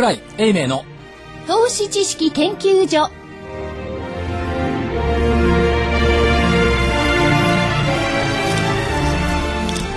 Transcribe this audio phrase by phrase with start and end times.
[0.00, 0.86] 桜井英明の。
[1.46, 3.10] 投資知識研究所。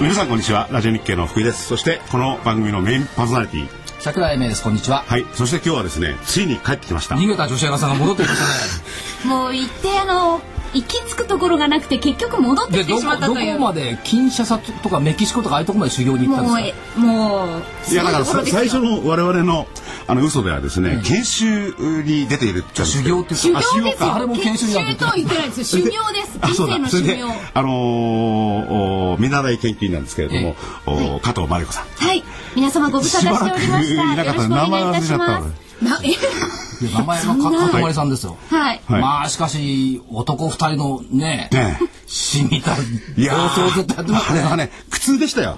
[0.01, 0.67] 皆さんこんにちは。
[0.71, 1.67] ラジオ日経の福井です。
[1.67, 3.67] そしてこの番組のメインパーソナリティ。
[3.99, 4.63] 桜井英明です。
[4.63, 5.03] こんにちは。
[5.03, 5.25] はい。
[5.35, 7.15] そして今日はですねついに帰ってきました。
[7.15, 9.31] 逃げた女子アナさんが戻ってきましたね。
[9.33, 10.41] もう行ってあの
[10.73, 13.55] 行き着くところがなくて結局戻ってきてしまったどという。
[13.55, 19.67] こまでキンシャサとかメキシコとかああいうとこまで修行に行ったんもうですえもういやだから最初の我々の
[20.07, 21.73] あの嘘ではですね、研修
[22.03, 24.09] に出ているじゃあ修行って修行あ修行ですよ。
[24.09, 25.59] かあれも研修になって研修とは言ってないです。
[25.59, 25.91] よ修行で
[26.23, 26.39] す。
[26.41, 27.27] あそう人生のだそれで修行。
[27.53, 30.55] あのー、お見習い研究員なんですけれども、
[30.87, 31.85] えお加藤真理子さん。
[31.85, 32.23] はい。
[32.55, 33.83] 皆様ご無沙汰しておりました。
[33.83, 38.37] しばらくいなかったよろしくお願いいたします名前がかかとまりさんですよ。
[38.49, 38.81] はい。
[38.85, 39.01] はい。
[39.01, 42.75] まあしかし男二人のねね死にた
[43.17, 44.33] いや放送ずっとやってます。
[44.33, 45.57] ねあれはね苦痛でしたよ。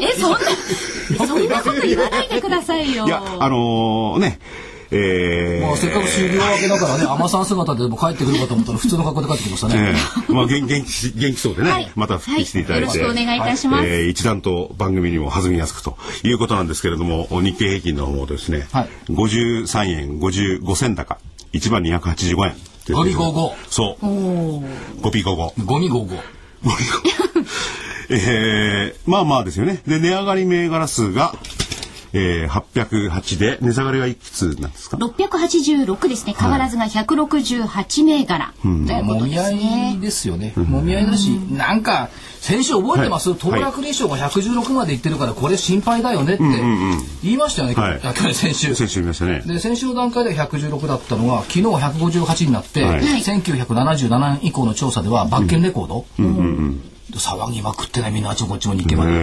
[0.00, 0.38] えそんな
[1.26, 3.06] そんなこと言わないでくださいよ。
[3.06, 4.38] いやあのー、ね
[4.92, 9.96] えー、まあせっかく修行明けだからね 海女さん姿でも帰ってくるかと思ったら普通の格好で帰ってきましたね、え
[10.28, 10.32] え。
[10.32, 11.90] まあ元元気元気そうでね、はい。
[11.94, 13.86] また復帰していただいて、はいよろしくお願いいたします。
[13.86, 18.88] えー一段と番組にも弾みやすくということなんですけれども日経平均の方ですね、はい。
[19.08, 21.18] 53円55銭高。
[21.52, 22.70] 1万285円。
[22.94, 24.06] ゴリゴゴそう。
[24.06, 26.16] 5ピ55ゴミゴゴ
[28.10, 29.80] えー、まあまあですよね。
[29.86, 31.34] で値上がり銘柄数が、
[32.12, 36.34] えー、808で値下がりがいくつなんですか？686ですね。
[36.38, 40.52] 変わらずが168銘柄、ということもみ合ですねいですよね。
[40.56, 43.38] もみ合いだし、なんか、先週覚えてます、はい。
[43.38, 46.42] 騰落レーションが116までいってるから、これ心配だよねって
[47.22, 48.00] 言いましたよね、はい。
[48.00, 48.74] 去年先週。
[48.74, 49.42] 先週見ましたね。
[49.46, 53.02] で先週の段階で116だったのが昨日は158になって、はい。
[53.02, 56.06] 1977年以降の調査では罰金レコード、
[57.12, 59.16] 騒ぎまくってねみんなあっちもこっちも日経まで、え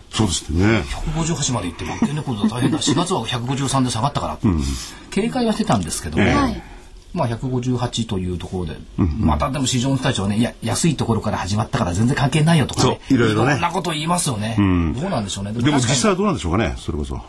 [0.00, 0.84] えそうですね。
[1.16, 2.78] 158まで行って罰金レコードは大変だ。
[2.78, 4.38] 4月は153で下がったから、
[5.10, 6.34] 警戒はしてたんですけども、ええ。
[6.34, 6.62] はい
[7.14, 8.76] まあ158というところで、
[9.20, 13.00] またでも市場の人たちはね、いや、安いところから始まったから全然関係ないよとかね。
[13.08, 13.56] そういろいろね。
[13.56, 14.56] んなこと言いますよね。
[14.58, 14.62] ど
[15.06, 15.52] うなんでしょうね。
[15.52, 17.20] でも実際はどうなんでしょうかねそれこそ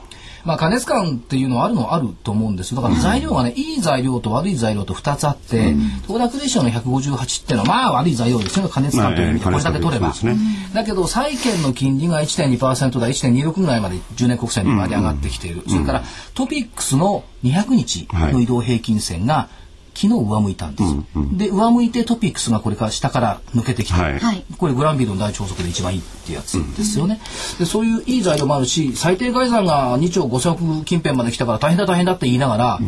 [0.45, 2.81] まあ加熱感っていうのはあるのはあると思うんですよ。
[2.81, 5.75] だから材料がね、いい材料と悪い材料と2つあって、
[6.07, 8.69] 騰落レーションの158っていうのはまあ悪い材料ですよ。
[8.69, 10.13] 加熱感という意味でこれだけ取れば。
[10.13, 10.37] ね
[10.73, 19.49] だけど債券の金利が1.2%だ1.26ぐらいまで10年国債にまで上がってきている、それからトピックスの200日の移動平均線が
[19.95, 20.95] 昨日上向いたんです、
[21.37, 24.19] で上向いてトピックスがこれから下から抜けてきて、はい。
[24.19, 24.43] はい。
[24.57, 27.19] これグランビルの大朝食で一番いいってやつですよね、
[27.57, 32.79] でそういういい材料もあるし最低概算が2兆5000億近辺まで来たから大変だ大変だって言いながら、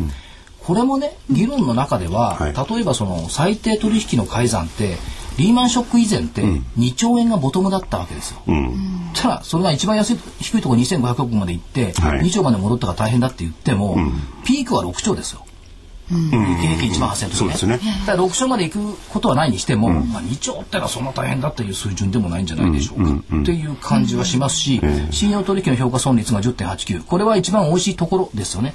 [0.60, 2.54] これもね議論の中では、はい。
[2.54, 4.96] 例えばその最低取引の改ざんって
[5.38, 8.40] リーマンショック以前って2兆円がボトムだったわけですよ。
[9.14, 12.20] ただそれが一番安い低いところ2500億まで行って、はい。
[12.22, 13.96] 2兆まで戻ったから大変だって言っても、
[14.44, 15.44] ピークは6兆ですよ。
[16.10, 17.80] 日経平均1万8000とかそうですね。
[18.06, 24.80] だから6兆まで行くことはないにしても、まあ、2兆ってのはそんな大変だっていう水準でもないんじゃないでしょうか、っていう感じはしますし、
[25.10, 28.74] 信用取引の評価損率が10.89これは一番美味しいところですよね、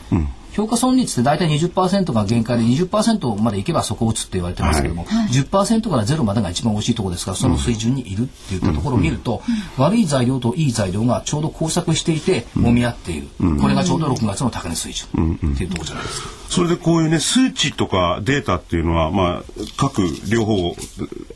[0.54, 9.42] 評価損率って大体20%が限界で20%までいけばそこを打つって言われてますけども、10%から0までが一番美味しいところですからその水準にいるっていったところを見ると、
[9.78, 13.28] 悪い材料といい材料がちょうど交錯していて揉み合っている、
[13.60, 16.44] これがちょうど6月の高値水準っていうところじゃないですか。
[16.50, 19.44] それでこういうね数値とかデータっていうのはまあ
[19.76, 20.76] 各両方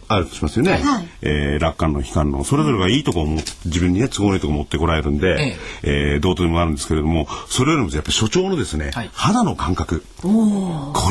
[0.08, 1.08] あるとしますよね、はい。
[1.24, 10.04] えー楽観の悲観のそれぞれがいいところをも自分にね都合のいいとこ持ってこられるんで、えーどうとでもなるんですけれどもそれよりもやっぱり所長のですね、はい肌の感覚。
[10.22, 10.28] こ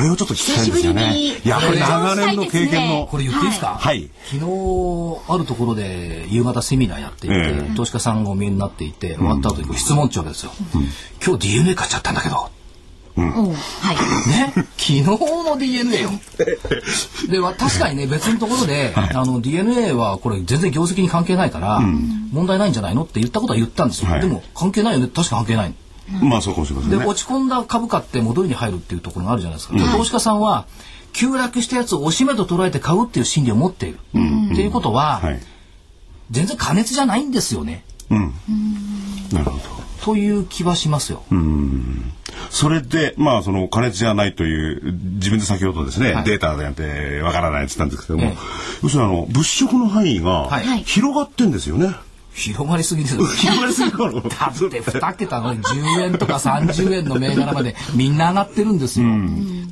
[0.01, 1.03] れをちょっと聞きたいんですよね。
[1.03, 1.51] 久しぶりに。
[1.51, 3.07] やっぱり長年の経験の。
[3.07, 4.11] これ言っていいですか、はい。
[4.25, 7.75] 昨日あるところで夕方セミナーやっていて、ええ。
[7.75, 10.53] 投資家さんがお見えになっていて、終わった後にこう質問ってわけですよ、
[11.25, 12.51] 今日 DNA 買っちゃったんだけど。
[13.19, 13.97] おうはい。
[14.29, 14.53] ね？
[14.55, 16.11] 昨日の DNA よ。
[17.31, 21.81] では確かにね別のところで、あの DNA はこれ全然業績に関係ないから、
[22.33, 23.05] 問題ないんじゃないの？
[23.05, 24.21] って言ったことは言ったんですよ、はい。
[24.21, 25.07] でも関係ないよね。
[25.07, 25.75] 確か関係ない
[26.23, 29.75] まあそうかもしれませんで、ね落ち込んだ株価って戻りに入るっていうところがあるじゃないですか。
[29.75, 30.67] で投資家さんは、
[31.13, 33.99] 急落したやつを押し目と捉えて買うっていう心理を持っている。
[34.53, 35.41] っていうことは、はい。
[36.31, 37.85] 全然過熱じゃないんですよね。
[38.11, 39.87] なるほど。
[40.03, 41.23] という気はしますよ。
[42.51, 46.25] それで、まあ、その加熱じゃないという、自分で先ほどですね、はい。
[46.25, 48.37] データでやってわからないって言ったんですけども、ええ。
[48.83, 50.85] 要するにあの、物色の範囲がはい。
[50.85, 51.95] 広がってんですよね。
[52.37, 53.25] 広がりすぎですよ。
[53.35, 59.07] 広がりすぎだって2桁の10円とか30円の銘柄までみんな上がってるんですよ。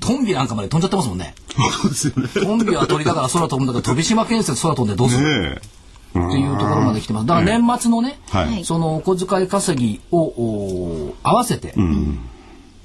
[0.00, 1.34] トンビなんかまで飛んじゃってますもんね。
[1.82, 2.28] そうですよね。
[2.34, 5.50] トンビは鳥だから空飛ぶんだけど、飛島建設空飛んでどうする？
[5.50, 7.26] ねっていうところまで来てます。
[7.26, 11.75] だから年末のね、はいそのお小遣い稼ぎをお合わせて、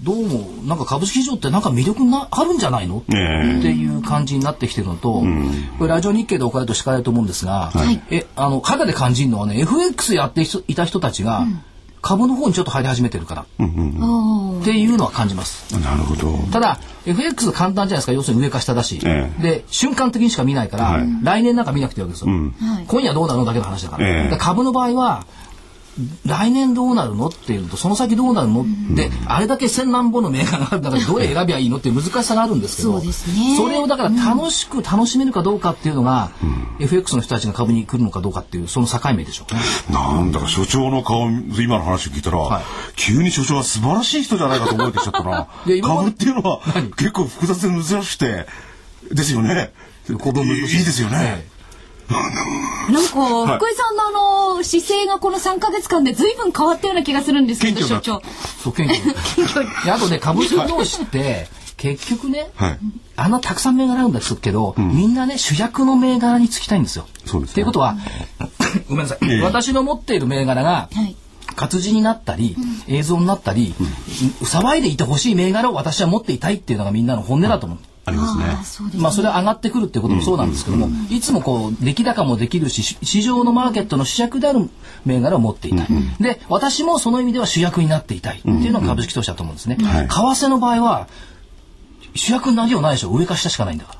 [0.01, 11.63] どうもなんか株式市場ってなんか魅力があるんじゃないの、ね、っていう感じになってきてるのと、うん、これラジオ日経でおかれとしかないと思うんですが、はい、えあの肌で感じるのはね FX やっていた人たちが、うん
[12.01, 15.77] 株の方にちょっと入り始めてるから、うんうん、っていうのは感じます。
[15.79, 16.31] なるほど。
[16.51, 22.53] ただ FX 簡単じゃないですか要するに上か下だし、ええ、で瞬間的にしか見ないから、はい、来年なんか見なくていいわけですよ、うん、
[22.87, 25.25] 今夜どうなるのだけの話だから、え、株の場合は
[26.25, 28.65] 来年どうなるのっていうとその先どうなるのっ
[28.95, 33.11] てあれだけ千何本の銘柄がある中でどれ選びゃいいのっていう難しさがあるんですけどそ
[33.57, 39.59] それをだから楽しく楽しめるかどうかっていうのが、うん、FX の人たちが株に来るのかどうかっていうその境目でしょうね。
[39.89, 42.63] なんだか所長の顔今の話を聞いたら、はい、
[42.95, 45.47] 急に所長は素晴らしい人じゃないかと思えてきちゃったな。
[45.81, 46.61] 株っていうのは
[46.97, 48.45] 結構複雑で難しくて
[49.11, 49.71] ですよね。
[50.09, 51.45] いいですよね。
[52.09, 58.21] なんか、福井さんのあの、姿勢がこの3か月間で随分変わったような気がするんですけど、所長。
[58.63, 58.89] そう、謙
[59.47, 59.93] 虚。
[59.93, 61.47] あとね、株式同士って、
[61.77, 62.79] 結局ね、はい、
[63.15, 67.07] あんなたくさん銘柄あるんですけど、うん、みんなね、主役の銘柄につきたいんですよ。
[67.25, 67.51] そうです、ね。
[67.51, 67.95] っていうことは、
[68.89, 69.17] ごめんなさい。
[69.21, 71.15] えー、私の持っている銘柄が、はい
[71.55, 72.55] 活字になったり、
[72.87, 73.85] うん、映像になったり、うん、
[74.45, 77.79] 騒いでいてほしい銘柄を私は持っていたいっていうのがみんなの本音だと思う。
[78.09, 78.91] ありますね。
[78.97, 84.69] まあそれは上がってくるってこともそうなんですけども、うんうん、いつもこう出来高もできるし市場のマーケットの主役である
[85.05, 89.77] 銘柄を持っていたい、うんうん、で私もその意味では主役になっていたいっていうのが株式投資だと思うんですね。
[89.77, 91.07] 為替の場合は
[92.15, 93.99] 主役になりようないでしょ上か下しかないんだから。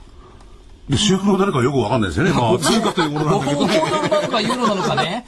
[0.89, 2.31] で主役の誰かよくわかんないですよね。
[2.31, 3.67] まあ、通貨というものなんだけど。
[4.09, 5.25] なのかユーロなのかね。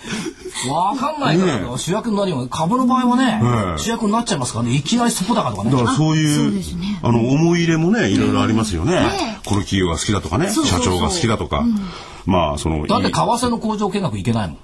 [0.70, 4.76] わかんないから、ね、主役になりも株の場合はね、ね主役になっちゃいますからね。
[4.76, 5.72] いきなりそこだからとかね。
[5.72, 9.10] だからそういう、ね、あの、思い入れもね、いろいろありますよね。
[9.46, 11.60] この企業が好きだとかね、社長が好きだとか。
[11.60, 11.76] うん、
[12.26, 12.86] まあ、その。
[12.86, 14.58] だって為替の工場見学いけないもん。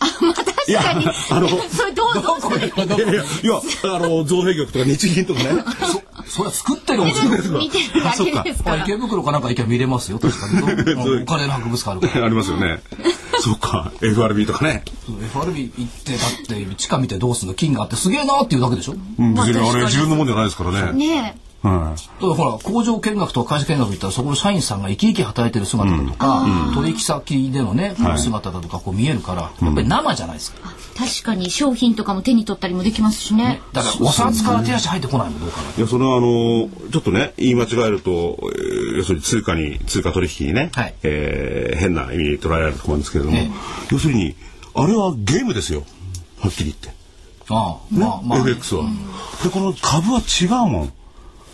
[0.00, 0.76] あ、まあ、確かに。
[0.76, 2.50] あの、 それどうぞ。
[2.56, 5.50] いや、いや、あの、造幣局とか日銀とかね。
[6.32, 7.58] それは作ってるお店ですか？
[7.58, 8.76] 見てるだけですか？
[8.78, 10.18] 池袋かなんか行けば見れますよ。
[10.18, 10.62] 確かに。
[11.22, 12.24] お金の博物館あるから。
[12.24, 12.80] ありますよね。
[13.40, 13.92] そっか。
[14.00, 14.82] FRB とかね。
[15.24, 18.92] FRB 行ってだって地下見てどうすんの金があってすげえなっていうだけでしょ。
[18.92, 20.92] うん、別にあれ自分のもんじゃないですからね。
[20.92, 35.70] ねはい、ほら工場見学とか会社見学行ったらそこの社員さんが生き生き働いてる姿だとか、うん、取引先でのね、うん、姿だとかこう見えるから、やっぱり生じゃないですか、確かに商品とかも手に取ったりもできますしね、ね、だからお札から手足入ってこないもどうかな。
[35.76, 43.48] いやそれはあのちょっとね言い間違えると、えー、要するに通貨に通貨取引にね、はい、えー、変な意味に捉えられると思うんですけれども、え
[43.90, 44.34] 要するに
[44.74, 45.84] あれはゲームですよ。
[46.40, 47.02] はっきり言って。
[47.48, 50.92] ああ、ね、まあまあ、FX は、うん、でこの株は違うもん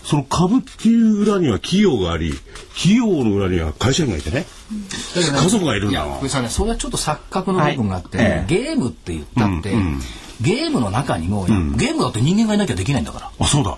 [0.09, 2.33] その株っていう裏には企業があり
[2.75, 6.49] 企業の裏には会社員がいてね、うん、家族がいるんだいやね。
[6.49, 10.01] それはちょっと錯覚の部分があって、はい、ゲームって言ったって、うんうん、
[10.41, 13.31] ゲームの中にも、ゲームだって人間がいなきゃできないんだから。
[13.39, 13.77] あそうだ、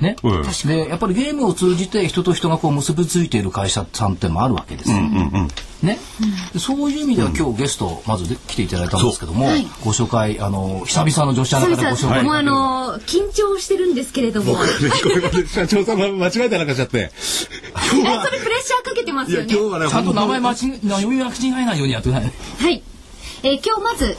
[0.00, 5.48] ね、うん、でやっぱりゲームを通じて人と人がこう結びついている会社さんってもあるわけですよ、うんうんうん、
[5.82, 5.98] ね、
[6.54, 12.22] うん、そういう意味では今日ゲストまずで来ていただいたんですけども、はい、ご紹介あの久々の女子アナからご紹介。
[12.22, 14.56] もうあの緊張してるんですけれども。
[15.48, 17.10] 社長さんが間違えたなんかしちゃって。
[17.92, 19.46] 今日はそれプレッシャーかけてますよね。
[19.50, 22.32] 今日はねちゃんと名前間違読み間違えないようにやってください。
[22.58, 22.82] はい、
[23.42, 24.16] えー、今日まず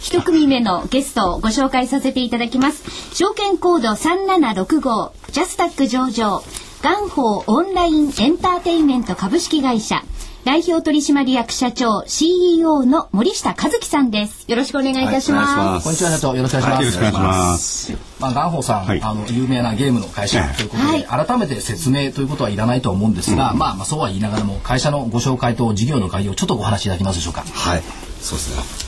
[0.00, 3.14] 一組目のゲストをご紹介させていただきます。
[3.14, 6.42] 証券コード3765ジャスタック上場
[6.82, 10.02] 元宝オンラインエンターテインメント株式会社
[10.44, 14.44] 代表取締役社長 CEO の森下和樹さんです。
[14.48, 15.84] よろしくお願いいたします。
[15.84, 16.72] こんにちは社長よろしくお願いします。
[16.72, 17.92] はい、よろしくお願いします。
[18.18, 27.42] まあ元宝さん、はい、あの有名なゲームの会社ということで、はい、改めて説明ということはいらないと思うんですが、うん、まあまあそうは言いながらも会社のご紹介と事業の概要をちょっとご話しいただけますでしょうか。
[27.42, 27.82] はい、
[28.22, 28.87] そうですね。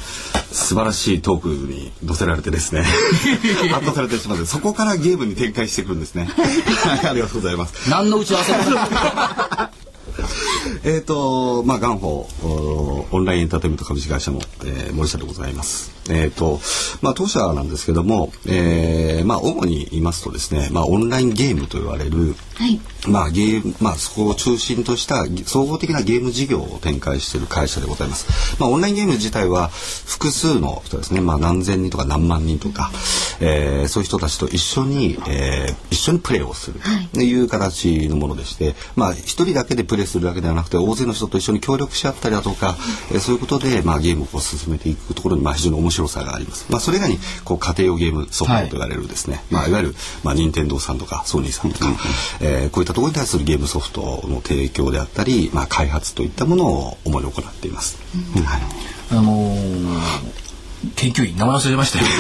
[0.52, 2.84] 素晴らしいトークに乗せられてですね。
[3.72, 6.28] 圧倒されてしまってそこからゲームに展開してくるんですね。
[7.04, 7.90] ありがとうございます。
[7.90, 8.52] 何の打ち合わせ
[10.84, 15.92] えっとまあ元宝オンラインエンターテインメント株式会社の、えー、森下でございます。
[16.08, 16.60] えっ、ー、と
[17.00, 28.60] まあ当社なんですけども、えー、まあ主に言いますとですねまあオンラインゲームと言われる、はい、まあゲームまあそこを中心とした総合的なゲーム事業を展開している会社でございます。
[28.60, 32.90] まあオンラインゲーム自体は複数の人ですね、まあ何千人とか何万人とか、
[33.40, 36.80] えー、そういう人たちと一緒に、えー、一緒にプレーをする。
[37.14, 37.34] とい。
[37.40, 42.76] う形のものでして、まあ一人だけでプレーするだけではなくて大勢の人と一緒に協力し合ったりだとか、
[43.10, 46.66] えー、そういうことでまあゲームを進めていくところにまあ非常に面白さがあります。
[46.70, 51.86] まあそれ以外にこう家庭用ゲームソフトと言われるですね、はい、まあいわゆるまあ任天堂さんとかソニーさんとか、
[52.40, 57.98] えー、こういったところに対するゲームソフトの提供であったり、まあ、開発といったものを主に行っています。
[58.36, 58.62] うん、はい、
[59.12, 60.00] あのー
[60.96, 62.04] 研究員名前忘れましたよ。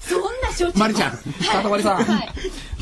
[0.00, 0.78] そんな承知。
[0.78, 1.18] マリちゃん。
[1.40, 2.28] 里割さん、はい、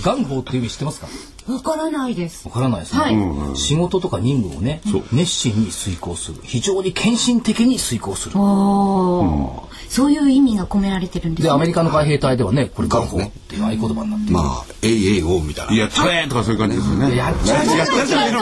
[0.02, 1.06] 元宝っていう意味知ってますか？
[1.52, 2.49] わからないです。
[2.49, 3.11] わからないですね、は
[3.54, 4.80] い、仕事とか任務をね、
[5.12, 6.38] 熱心に遂行する。
[6.42, 8.38] 非常に献身的に遂行する。
[8.38, 15.74] おそういう意味が込められてるんです、ね、で、アメリカの海兵隊ではね、これ元宝っていう合言葉になってまあ、えいえいおみたいな。
[15.74, 17.16] やっちゃえとかそういう感じですよね。
[17.16, 18.32] やっちゃえやっちゃえ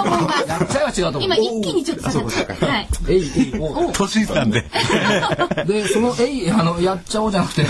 [0.84, 1.22] は違うと思う。
[1.24, 2.66] 今一気にちょっと下がった。
[2.66, 2.88] は い。
[3.08, 3.92] えいえいお。
[3.92, 4.64] 年なんで。
[5.66, 7.66] で、そのえい、あの、やっちゃおうじゃなくて、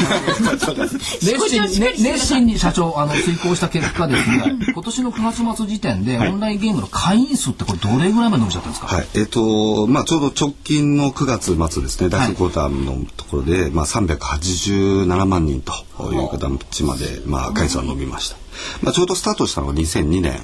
[1.22, 8.86] 熱心に、熱心に社長、あの、遂行した結果ですね、 今年の9月末時点で、オンラインゲームの会員数ってこれどれぐらいまで伸びちゃったんですか？
[8.94, 15.72] はい、えっ、ー、と、まあちょうど直近の9月末ですね、第3クォーターのところで、はい、まあ387万人と
[16.12, 18.36] いう形まで、まあ回数は伸びました。
[18.82, 20.34] まあ、ちょうどスタートしたのが2002年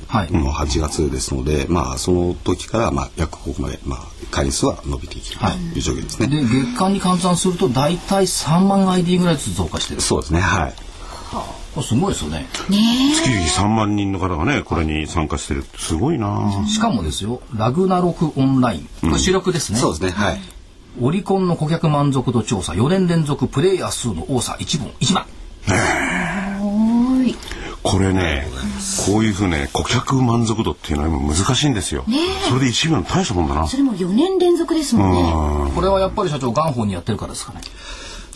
[0.42, 3.98] の8月ですので、はい、まあその時からまあ約ここまでまあ
[4.30, 6.28] 会員数は伸びているという状況ですね。
[6.28, 10.00] で月間に換算すると大体3万 ID ぐらいずつ増加してる。
[10.00, 10.40] そうですね。
[10.40, 10.62] はい。
[10.62, 10.74] は
[11.76, 12.46] あすごいですよね。
[12.52, 16.64] 月々3万人の方がね、これに参加してるすごいな。
[16.66, 18.88] しかもですよ、ラグナロクオンライン。
[19.00, 19.78] これ主力ですね。
[19.78, 20.10] そうですね。
[20.10, 20.40] はい。
[21.00, 25.26] オリコンの顧客満足度調査4年連続プレイヤー数の多さ1分1万。
[27.82, 28.46] これね、
[29.06, 32.04] こういうふうね、顧客満足度っていうのは今難しいんですよ。
[32.06, 32.18] ね、
[32.48, 33.66] それで1秒大したもんだな。
[33.66, 35.72] それも4年連続ですもんね。
[35.74, 37.60] これはやっぱり社長、元宝にやってるからですかね。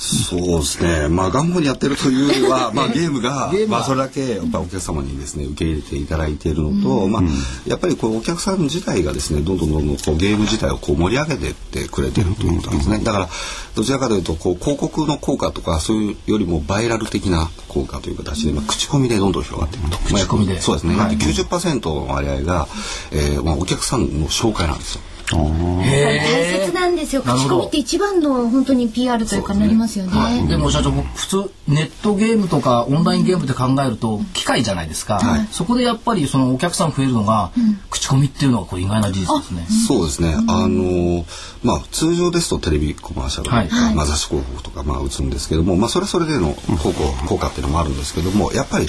[0.02, 1.08] そうですね。
[1.08, 7.22] まあ、願望にやってるというよりは、 まあ、ゲームが、まあ、それだけ、やっぱお客様にですね、受け入れていただいているのと、まあ、
[7.66, 12.98] やっぱり、こう、お客さん自体がですね、どんどんどんどん、こう、ゲーム自体をこう、盛り上げてってくれてるということなんですね。
[12.98, 13.28] だから、
[13.76, 19.98] どちらかというと、こう、広告の効果とか、そういうよりも、バイラル的な効果という形で、まあ、口コミでどんどん広がっていくと。
[19.98, 20.60] 口コミで。
[20.60, 20.96] そうですね。
[20.96, 22.66] はい、90%の割合が、
[23.12, 25.02] えー、まあ、お客さんの紹介なんですよ。
[25.36, 27.22] 大切なんですよ。
[27.22, 30.42] 口コミって一番の本当に PR というかなりますよね。
[30.42, 35.14] ねでも社長普通ネットゲームとかオンラインゲームで考えると機械じゃないですか。
[35.14, 39.66] はい、そこでやっぱりそのお客さん増えるのが、うん、口コミっていうのはこう意外な事実ですね。
[39.86, 40.34] そうですね。
[40.48, 41.24] あの
[41.62, 48.88] まあ通常ですとテレビコマーシャルとか、はい、まあ雑誌広告とかまあ打つんですけども、まあそれはそれでの効果効果っていうのもあるんですけども、やっぱり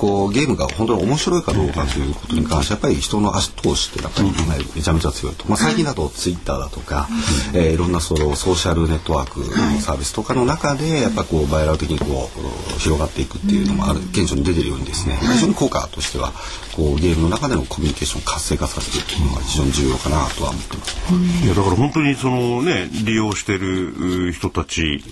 [0.00, 4.30] こうゲームが本当に面白いかどうかということに関してやっぱり人の足通してやっぱり
[4.74, 7.06] めちゃめちゃ強いと、まあ、最近だとツイッターだとか、
[7.52, 16.32] えー、いろんなそのソーシャルネットワークのサービスとかの中でやっぱこうバイラル的にこう広がっていくっていうのもある顕著に出てるようにですね非常に効果としては
[16.74, 21.44] こうゲームの中でのコミュニケーションを活性化させるっていうのが非常に重要かなとは思ってます。
[21.44, 25.02] いやだから本当にそのね利用してる人たち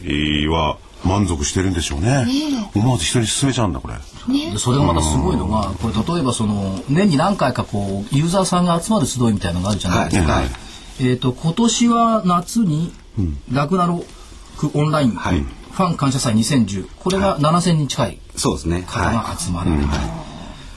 [0.49, 2.25] は満足してるんでしょうね。
[2.25, 3.95] ね思わず人に勧めちゃうんだこれ。
[4.29, 10.33] ね、それがまたすごいのがこれ例えばその年に何回かこうユーザーさんが集まる集いみたいなのがあるじゃないですか。
[10.33, 10.53] はいはい、
[11.01, 12.93] えっ、ー、と今年は夏に
[13.51, 14.05] ラグナロ
[14.59, 18.53] クオンライン、はい、ファン感謝祭2010これが7000人近い方
[19.01, 19.71] が集まる。
[19.71, 20.28] はい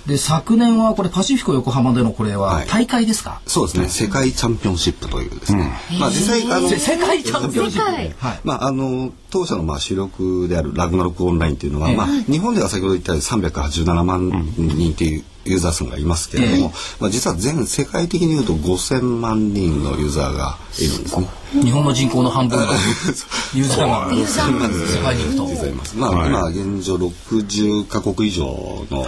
[0.07, 3.87] で昨年はこれパシフィコ横浜でのこれは大会ですか、はい、そうですね。
[3.87, 21.27] 世界チャンピオンシップというですね、うん、まあ実際あの世界チャンピオンシップ、はい、まああの当社のまあ主力であるラグナロクオンラインというのは、まあ日本では先ほど言ったように387万人というユーザー数がいますけれども、まあ実は全世界的に言うと5000万人のユーザーがいるんですね。
[21.51, 22.65] 日本の人口の半分が
[23.53, 25.47] ユーザーがユーザーが世界に行くと。
[25.47, 25.97] 実います。
[25.97, 28.45] まあ、今現状60カ国以上
[28.89, 29.05] の、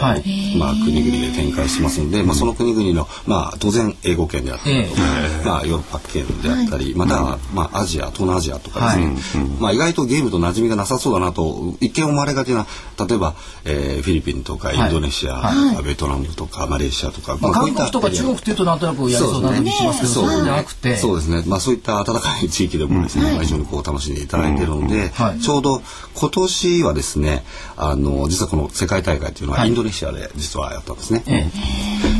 [0.58, 5.02] まあ国々で展開してますので、まあその国々のまあ当然英語圏であったりとか、
[5.46, 12.68] まあヨーロッパ圏であったり、またはまあアジア東南アジアとかですね、まあ意外とゲームと馴染みがなさそうだなと一見思われがちな
[13.08, 13.36] 例えば、
[13.66, 20.96] えー、フィリピンとかインドネシア、はい、ベトナムとかマレーシアとか、まあ、韓国とか中国っていうとなんとなくやりそうな気しますけどそうじゃなくて。
[20.96, 21.44] そうですね。
[21.48, 25.82] まあそういった暖かい地域でもですね、うん、非常にこう楽しんでいただいているので、はい、ちょうど
[26.16, 27.44] 今年はですね
[27.76, 31.24] あの実はこの世界大会っていうのはインドネシアで実はやったんですね。
[31.26, 31.52] はい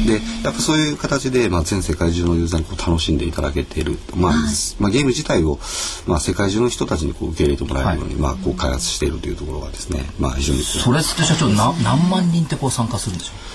[0.04, 4.34] でやっぱそういう形で、まあ、全世界中のユーザーにこう楽しんでいただけている、まあ
[4.80, 5.60] まあ、ゲーム自体を、
[6.08, 13.53] まあ、世界中の人たちにこう受け入れてもらえるように、まあ、こう開発しているというところはですね、まあ、非常にそれって社長何何万人ってこう参加するんでしょう？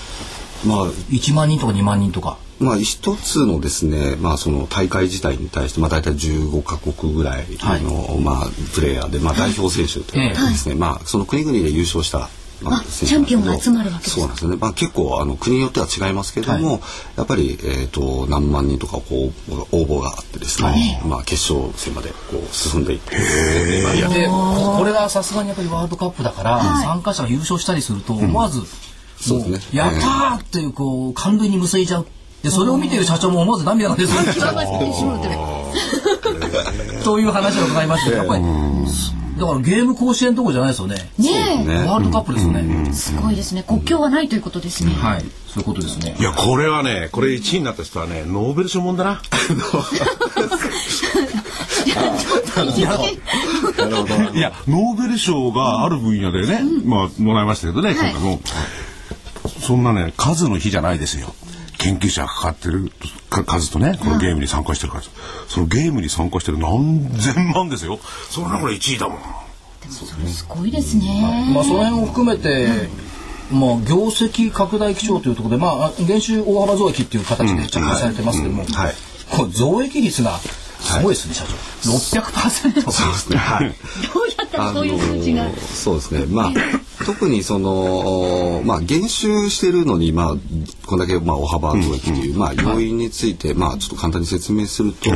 [0.66, 2.38] まあ、1万人とか2万人とか。
[2.60, 12.28] まあ、一つのですね、まあ、その大会自体に対して、まあ、大体15か国ぐらいの、はい、まあ、プレイヤーで、まあ、代表選手というかですね、はい、まあ、その国々で優勝した
[12.64, 14.56] あチャンピオンが集まるわけですそうなんですね。
[14.56, 16.80] まあ結構あの国によっては違いますけれども、はい、
[17.16, 28.66] やっぱりえっ、ー、と何万人とかこう応募があってですね、はい、まあ決勝戦までこう進んでいって、でこれがさすがにやっぱりワールドカップだから、はい、参加者が優勝したりすると思わず、うん、
[29.20, 29.78] そうですね。
[29.78, 32.06] やったーっていうこう感類に結いじゃう
[32.42, 34.40] でそれを見ている社長も思わず涙が出そうです
[37.04, 38.44] という話を伺いましたやっぱり
[39.38, 40.96] だからゲーム甲子園どこじゃないですよね。
[41.16, 42.92] ねワールドカップですよね。
[42.92, 43.62] すごいですね。
[43.62, 44.90] 国境はないということですね。
[44.94, 45.20] はい。
[45.46, 46.16] そういうことですね。
[46.18, 49.22] いや、これはね、これ1位になった人はね、ノーベル賞もんだな。
[54.34, 58.40] いや、ノーベル賞がある分野でね、まあ、もらいましたけどね、今回も。
[59.68, 61.34] そんなね、数の日じゃないですよ。
[61.76, 62.90] 研究者がかかってる
[63.28, 65.10] 数とね、このゲームに参加してる数。
[65.46, 68.00] そのゲームに参加してる何千万ですよ。
[68.30, 69.18] その中で1位だもん。
[69.90, 71.52] すごいですね。
[71.52, 72.88] まあ、その辺を含めて、
[73.52, 78.94] まあ、業績拡大基調というところで、まあ、減収大幅増益っていう形で着地されてますけども、はい、
[79.36, 81.50] これ増益率がすごいですね、社長。
[81.82, 82.90] 600%。
[82.90, 83.38] そうですね。
[83.38, 83.68] はい。
[84.12, 85.50] どうやったらそういう数字が？
[85.56, 86.26] そうですね。
[86.26, 86.52] まあ、
[87.04, 90.34] 特にその、まあ、減収してるのに、まあ、
[90.86, 95.10] こんだけ、まあ、大幅増益という、まあ、要因について、まあ、ちょっと簡単に説明すると、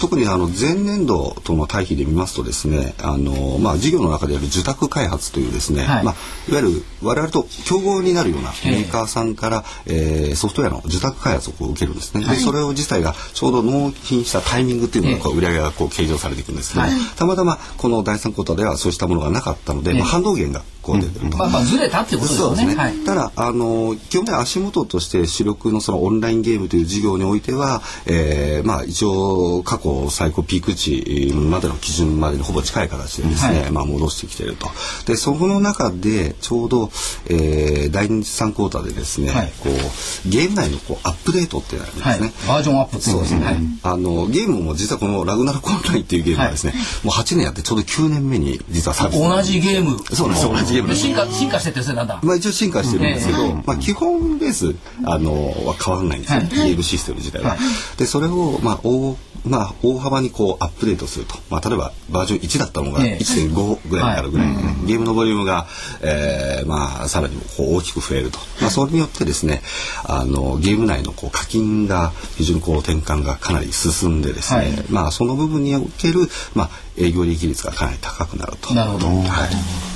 [0.00, 6.14] 特にあの、前年度との対比で見ますとですね、あの、まあ、事業の中である受託開発というですね、まあ、いわ
[6.48, 12.24] ゆる我々と競合になるようなメーカーさんから、えー、ソフトウェアの受託開発をこう受けるんですね。
[12.26, 16.84] で、それを自体がちょうど納品したタイミングっていうのが、こう、売り上げがこう計上されていくんですけど、
[17.16, 21.38] たまたまこの第三クォーターではそうしたものがなかったので、まあ、反動減がこう出てると。
[21.38, 22.66] まあ、まあ、ずれたってことですよね。
[22.66, 34.68] ねはい、ただ、あの、基本的に足元として主力のそのオンラインゲームという事業においては、えー、まあ、一応、過去最高ピーク値までの基準までにほぼ近い形でですね、はい、まあ、戻してきていると。
[35.06, 36.90] で、そこの中で、ちょうど、
[37.26, 42.48] えー、第二三クォーターでですね、はい、こう、ゲーム内のこうアップデートっていうのがあるんですね。
[42.48, 43.58] バージョンアップそうですね。
[43.82, 49.20] あの、ゲームも実はこのラグナルコンラインっていうゲームはですね、もう8年やってちょうど9年目に実はサービス。
[49.20, 49.98] 同じゲーム。
[50.14, 50.94] そうです、同じゲーム。
[50.94, 52.20] 進化、進化しててなんだ？
[52.22, 55.32] まあ一応進化してるんですけど、まあ基本ベース、あの、
[55.66, 57.56] は変わらないんですよ、ゲームシステム自体は。
[57.96, 61.36] で、それを、まあ、大、まあ、大幅にこうアップデートすると。
[61.50, 64.46] まあ、例えばバージョン1だったのが1.5ぐらいになるぐらい、
[64.86, 65.66] ゲームのボリュームが、
[66.00, 68.38] えー、まあ、さらにこう大きく増えると。
[68.62, 69.60] まあ、それによってですね、
[70.04, 76.20] あの、ゲーム内のこう課金が非常にこう転換がかなり進んでですね、まあ、その部分における、
[76.54, 78.72] まあ、営業利益率がかなり高くなると。
[78.72, 79.08] なるほど。
[79.08, 79.12] は
[79.46, 79.93] い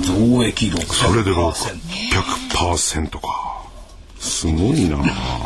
[0.00, 3.62] 増益600%それで600%か
[4.18, 4.98] すごいな。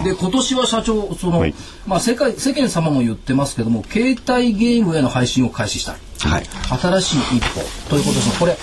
[0.04, 1.54] で今年は社長その、はい、
[1.86, 5.92] まあ世界世間様も言ってますけども携帯ゲームへの配信を開始した。
[5.92, 5.96] い、
[6.28, 8.56] はい、新しい一歩ということですがこれ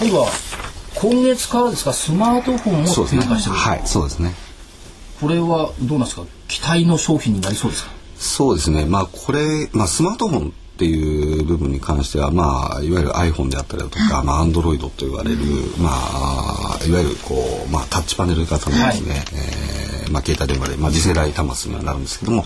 [0.00, 0.28] 今度は
[0.94, 1.92] 今月からですか？
[1.92, 4.34] スマートフォンも追加してる、ね、はいそうですね。
[5.20, 6.24] これはどうなんですか？
[6.48, 7.92] 期待の商品になりそうですか？
[8.16, 8.86] そうですね。
[8.86, 15.36] まあこれ、まあ、スマートフォンっていう部分に関しては、まあ、いわゆる iPhone であったりだとか、まあ、Android と言われる、
[15.76, 17.34] まあ、いわゆるこ
[17.68, 22.44] う、まあ、タッチパネル型のですね、はい、えー、まあ、携帯電話で、まあ、次世代端末にはなるんですけども、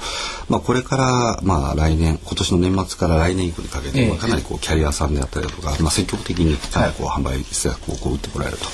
[0.49, 8.65] まあ、これから、まあ、来年、今年の年末から来年以降にかけて、まあ、かなりこう、キャリアさんであったりだとか、まあ、積極的にかなりこう、販売施策をこう、打ってこられると。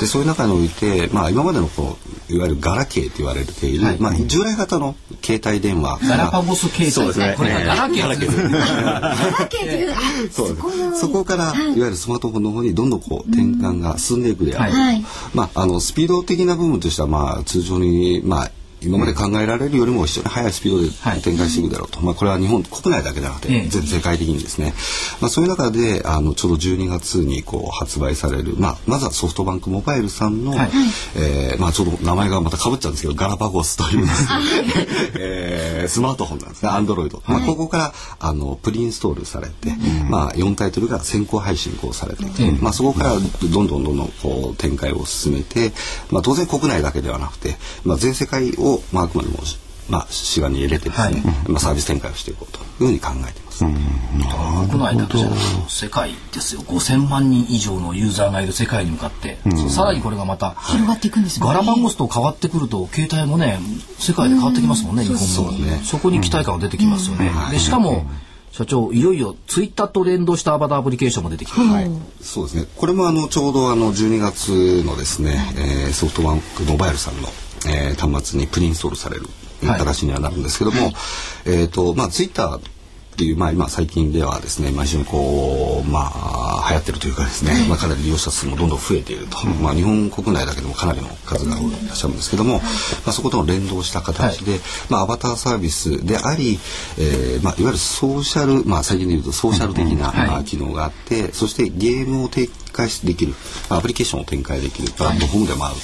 [0.00, 1.98] で、そういう中において、まあ、今までのこ
[2.30, 5.98] う、いわゆるガラケーと言われている、はい、まあ、従来型の携帯電話。
[6.02, 6.90] ガラパゴス携帯。
[6.90, 7.34] そうですね。
[7.36, 8.02] これがガラケー。
[8.02, 10.56] ガラケーそう
[10.94, 18.50] そこから、い、わゆるスマートフォンの方にどんどんこう転換が進んでいくである、はい、まああのスピード的な部分としてはまあ通常にまあ
[18.82, 24.72] 今まで考えられるよりも非常に速いスピードで展開していくだろうと、はい、まあ、これは日本国内だけじゃなくて、全世界的にですね、
[25.20, 30.70] まあ、そういう中であのちょうど12月にこう発売される、まあ、まずはソフトバンクモバイルさんの、はい、
[31.16, 34.06] えー、まあ、ちょうど名前がまたかぶっちゃうんですけどガラパゴスという
[35.18, 36.68] えー、スマートフォンなんですね。
[36.68, 39.74] アンドロイド、まあ、ここからあのプリインストールされて、
[40.08, 45.72] まあ、4タイトルが先行配信こうされていて、まあ、そこからどんどんどんどんこう展開を進めて、
[46.10, 49.38] まあ、当然国内だけではなくて、まあ、全世界をまあ、あくまでも、
[49.88, 53.64] まあ、視野に入れてですね、はい、まあ、サービス展開をしていこうというふうに考えています。
[53.64, 55.38] 国内だけじゃなく
[55.70, 56.60] 世界ですよ。
[56.62, 61.46] 5000万人以上のユーザーがいる世界に向かって、さらにこれがまた広がっていくんですね。
[61.46, 63.58] ガラパゴスと変わってくると携帯もね
[63.98, 67.32] 世界で変わってきますもんね、日本も、ね、そこに期待感が出てきますよね。
[67.50, 68.06] でしかも、
[68.52, 72.66] 社長いよいよツイッターと連動したアバターアプリケーションも出てきて、はい、そうですね。
[72.76, 77.28] これもあのちょうどあの12月のですね、えー、ソフトバンクモバイルさんの
[77.66, 79.26] えー、端末にプリインストールされる
[79.62, 80.94] 形にはなるんですけども、はい、
[81.46, 82.60] えっ、ー、とまあツイッター
[83.18, 92.60] っていう、まあ、今最近ではですね、まあ、非常にこう、まあ、流行ってるというかですね、まあ、かなり利用者数もどんどん増えていると、まあ、日本国内だけでもかなりの数がいらっしゃるんですけども、ま
[93.06, 96.60] あ、そことの連動した形で、まあ、アバターサービスであり、
[96.96, 103.34] えーまあ、いわゆるソーシャル、まあ、最近で言うとソーシャル的な、まあ、機能があってそしてゲームを展開できる、
[103.68, 105.76] まあ、アプリケーションを展開できるプラットフォームでもある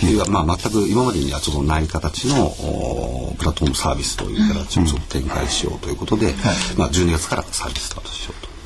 [0.00, 0.06] と。
[0.06, 0.20] い。
[0.20, 6.34] う、まあ、全く今までにはちょっとない形のプラットフォームサービスという形をちょっと展開しようということで、
[6.76, 8.56] まあ、12月からサービススタートしようと。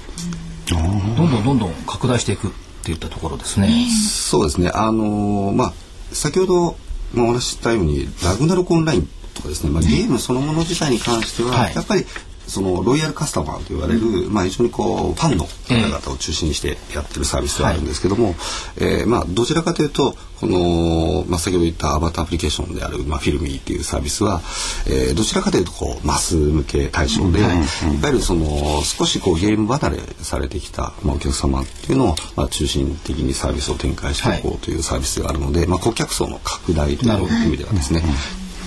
[0.74, 2.50] どんどんどんどん拡大していくっ
[2.85, 3.87] ていったところですね。
[4.28, 4.70] そうですね。
[4.72, 5.72] あのー、まあ
[6.12, 6.76] 先ほど
[7.12, 12.06] まあお話ししたようにラグナロクオンラインとかですね、まあゲームそのもの自体に関しては、はい、やっぱり
[12.46, 18.35] そのロイヤルカスタマーと言われる、まあ、非常にこうファンの方々を中心にしてやってるサービスではあるんですけども、
[18.76, 24.40] えー、まあ、どちらかというとこの、まあ、先ほど言ったアバターアプリケーションである、まあ、フィルミーっていうサービスは、
[24.87, 27.50] えー、どちらかというとこうマス向け対象で、いわ
[28.07, 28.46] ゆるその
[28.83, 38.03] 少しこうゲーム離れされてきた、まあ、お客様っていうのを、まあ、中心的にサービスを展開していこうというサービスがあるので、まあ、顧客層の拡大という意味ではですね、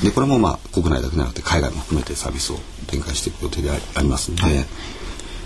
[0.03, 4.65] でこれもまあ国内だけでなくて海外も含めてサービスを展開していく予定でありますので、はい、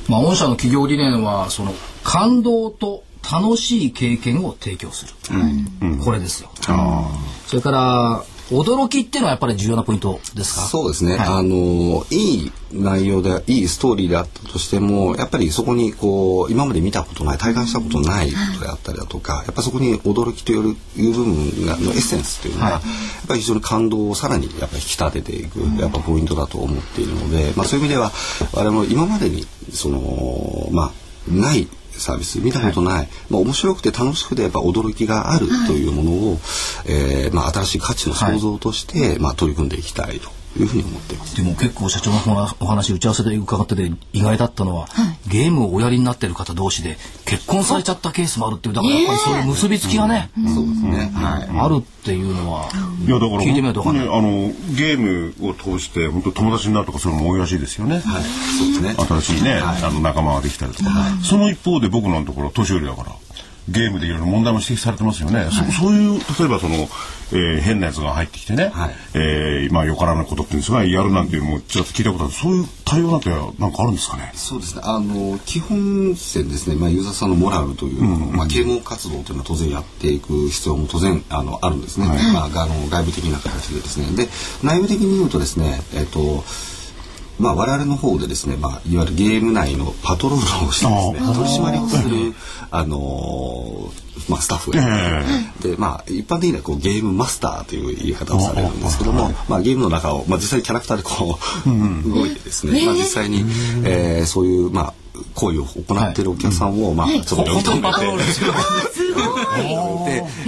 [0.10, 5.14] まあ、御社の企業理念はその感動と楽しい経験を提供する、
[5.82, 6.50] うん、これですよ。
[7.48, 10.62] それから驚きっていうのはやっぱり重要なポイントですか？
[10.62, 28.12] そうですね、はい、あのいい内容でいいストーリーであったとしてもやっぱりそこにこう今まで見たことない体感したことないことであったりだとか、やっぱそこに驚きという部分がのエッセンスというのは、はい、やっぱり非常に感動をさらにやっぱり引き立てていくやっぱポイントだと思っているので、まあ、そういう意味では
[28.54, 30.92] 我々も今までにそのま
[31.30, 31.68] あない
[32.00, 36.40] サービス見たことない、はい、まあ、面白くて楽しくてやっぱ驚きがあるというものを、はい、
[36.86, 41.36] えー、まあ、新しい価値の創造として、はい、まあ、取り組んでいきたいというふうに思っています。
[41.36, 52.70] でも結構社長のお話打ち合わせで伺ってて意外だったのは、はい、ゲームをおやりになってる方同士で結婚されちゃったケースもあるっていうだからやっぱりそういう結びつきがね、うん、そうですね、はい、あるっていうのは、
[53.06, 58.96] いやだから聞いてみないとかね、あのゲームを通して本当友達になるとかそういうのも多いらしいですよね、はい、そうですね。
[58.98, 60.90] 新しいね、はい、あの仲間ができたりとか、
[61.24, 63.16] その一方で僕のところ年寄りだから
[63.70, 66.76] ゲームでいろいろ問題も指摘されてますよね、はい、そそういう例えばその、
[67.34, 72.34] えー、変なやつが入ってきてね、はい、えー、まあよからないことっていうんですがやるなんていうのもちょっと聞いたことある。
[72.34, 74.32] そういう対応なんてなんかあるんですかね？
[74.36, 74.82] そうですね。
[74.86, 84.16] あの基本線ですね、まあ、ユーザーさんのモラルという、うん、まあ、啓蒙活動というのは当然やっていく必要も当然あのあるんですね、はい、まあ、あの外部的な形でですね。
[84.16, 84.30] で
[84.64, 86.46] 内部的に言うとですねえっ、ー、と
[87.40, 92.34] まあ、我々の方でですね、まあ、いわゆるゲーム内のパトロールをしてですね取り締まりをする、
[92.72, 94.80] あのー、まあ、スタッフが
[95.20, 103.44] いて、で、まあ、一般的にはこうゲームマスターという言い方をされるんですけども、まあ、ゲームの中を、まあ、実際にキャラクターでこう、動いてですね、まあ、実際に、
[103.86, 104.94] えー、そういう、まあ、
[105.36, 107.88] 行為を行っているお客さんを、まあ、ちょっと置いといて、で、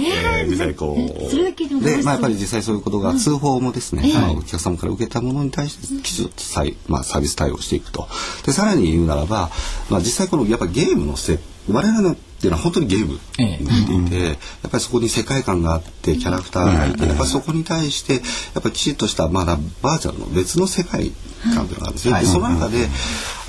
[0.00, 4.02] えー、実際こう、で、まあ、やっぱり実際そういうことが通報もですね、
[4.36, 8.08] お客様から受けたものに対してきちっとサイ、まあ、サービス対応していくと。
[8.44, 9.50] で、さらに言うならば、
[9.88, 18.20] まあ、実際このやっぱりゲームの設我々のっていうのは本当にゲームになっていて、やっぱりそこに世界観があってキャラクターがいて、やっぱりそこに対してや
[18.60, 21.12] っぱりきちっとしたまだバーチャルの別の世界
[21.54, 22.18] 観というのがあるんですよ。
[22.18, 22.88] でその中で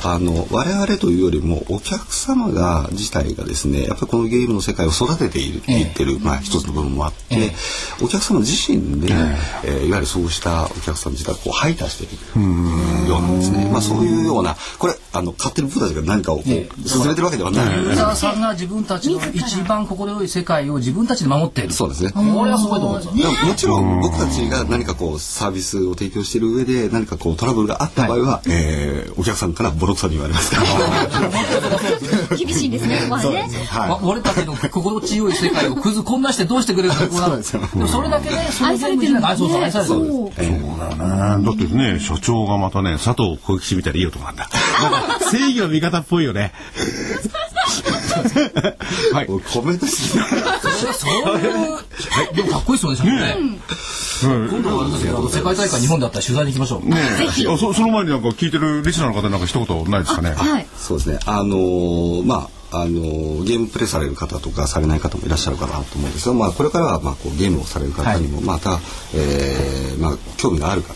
[0.04, 7.52] あの我々というよりもお客様が自体がですねやっぱりこのゲームの世界を育てている、いってる、まあ、一つの部分もあって、
[8.04, 9.14] お客様自身で、
[9.64, 13.70] えー、いわゆるそうしたお客さん自体をこう配達しているようなんですね。
[13.72, 17.66] まあ、そういうようなこれあの勝手に僕たちが何かをこう進めてるわけではない。
[17.72, 21.74] ユーザーさんが自分たちの一番心よい世界を自分たちで守っている。
[21.74, 22.12] そうですね。
[22.12, 23.13] これはすごいとすよ。
[23.46, 32.38] もちろん僕たちが何かこうサービスを提供している上で何かこうトラブルがあった場合は、はい、えー、お客さんからボロクソに言われますから。
[32.38, 33.50] 厳しいんですね、ここはね。
[33.70, 39.62] はい、俺たちの心地よい世界をくずこんなしてどうしてくれるのかそそれだけね、その全部愛されてる。
[39.62, 39.96] 愛されてる。
[39.96, 41.46] そうだよね。
[41.46, 44.50] だってね、所長がまたね、佐藤小吉みたいでいい男なんだ。
[45.32, 46.54] 正義の味方っぽいよね。
[49.13, 49.28] はい。
[49.28, 50.26] コメントしな
[50.93, 53.60] そういう、でもかっこいいですよね、ね。
[54.21, 56.88] 今度は世界大会日本だったら取材に行きましょう。
[56.88, 57.58] ねえ。
[57.58, 60.32] そその前になんか聞いてるリスナーの方なんか一言ないですかね。
[60.32, 60.67] はい。
[60.78, 61.19] そうですね。
[61.26, 62.62] あのまあ。
[62.74, 68.80] あのゲームプレイされる方とかされない方もいらっしゃるかなと思うんですけど、まあ、これからはまあこうゲームをされる方にもまた、
[69.13, 70.93] えーまあ、興味がある方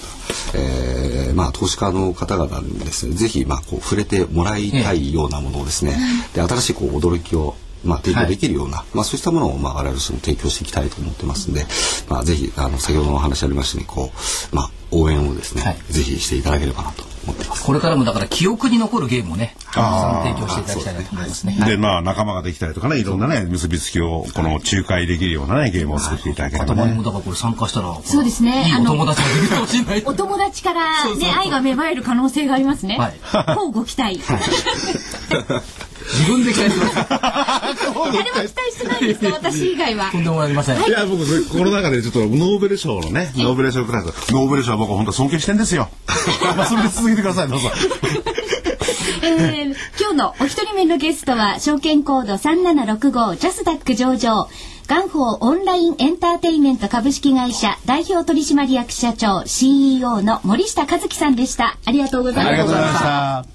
[0.54, 3.16] えー、まあ投資家の方々にですね。
[3.16, 5.98] ぜひまあこう触れてもらいたいようなものをですね、
[6.34, 11.66] で新しいこう驚きをまあ、提供できるような、はい、まあ、そうしたものを、まあ、我々としても提供していきたいと思ってますんで、
[12.10, 14.12] まあ、ぜひ、あの、先ほどのお話ありましたように、こ
[14.52, 17.64] う、まあ、応援をですね、はい、ぜひしていただければなと思ってます。
[17.64, 21.58] これからもだから記憶に残るゲームをねたくさん提供していただきたいなと思いますね。
[21.66, 28.66] でまあ仲間ができたりとかねいろんなね結びつきをこの仲介できるようなねゲームを作っていただければ頭にねもだからこれ参加したらそうですね。
[28.68, 32.98] いいお友達ができるかもしれないお友達からね愛が芽生える可能性がありますね。
[32.98, 33.56] はい。
[33.56, 34.20] こうご期待。
[36.14, 36.96] 自分で期待してます。
[37.10, 40.12] 誰も期待してないですか私以外は。
[40.12, 40.18] と。
[40.18, 40.78] んでもありません。
[40.78, 40.92] い。
[40.92, 45.90] や僕この中でちょっとノーベル賞のねノーベル賞クラスノーベル賞は僕は本当尊敬してんですよ。
[46.56, 47.72] まあそれで続けてくださいどうぞ。
[49.24, 54.48] えー今日のお一人目のゲストは証券コード3765ジャスダック上場
[54.88, 61.78] 元宝オンラインエンターテインメント株式会社代表取締役社長 CEO の森下和樹さんでした。
[61.86, 63.55] ありがとうございました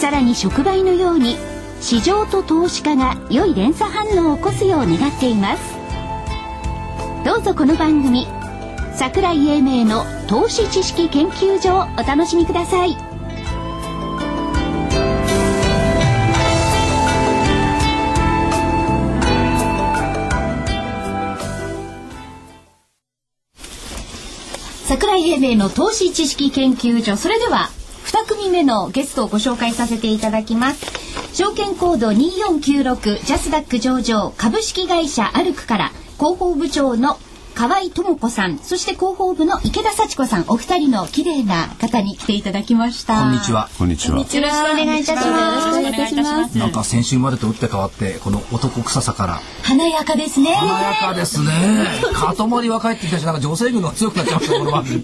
[0.00, 1.36] さらに触媒のように
[1.80, 5.62] 市場と投資家が良い連鎖反応を起こすよう願っています。
[7.24, 8.26] どうぞこの番組
[8.94, 12.96] 桜井英明の投資知識研究所をお楽しみください。
[24.84, 27.16] 桜井英明の投資知識研究所。
[27.16, 27.70] それでは
[28.14, 30.86] 2組目のゲストをご紹介させていただきます。
[31.34, 37.18] 証券コード2496ジャスダック上場株式会社アルクから広報部長の
[37.56, 43.20] 河合智子さんそして広報部の池田幸子さんお二人の綺麗な方に来ていただきました。
[43.20, 43.68] こんにちは。
[43.78, 44.18] こんにちは。
[44.18, 45.26] よろしくお願いいたします。
[45.26, 49.40] よろしくお願いいたしますなんか先週までと打って変わってこの男臭さから。
[49.64, 50.54] 華やかですね。
[50.54, 51.50] 華やかですね。
[52.14, 55.02] 塊は帰ってきたしなんか女性軍が強くなっちゃいましたこの番組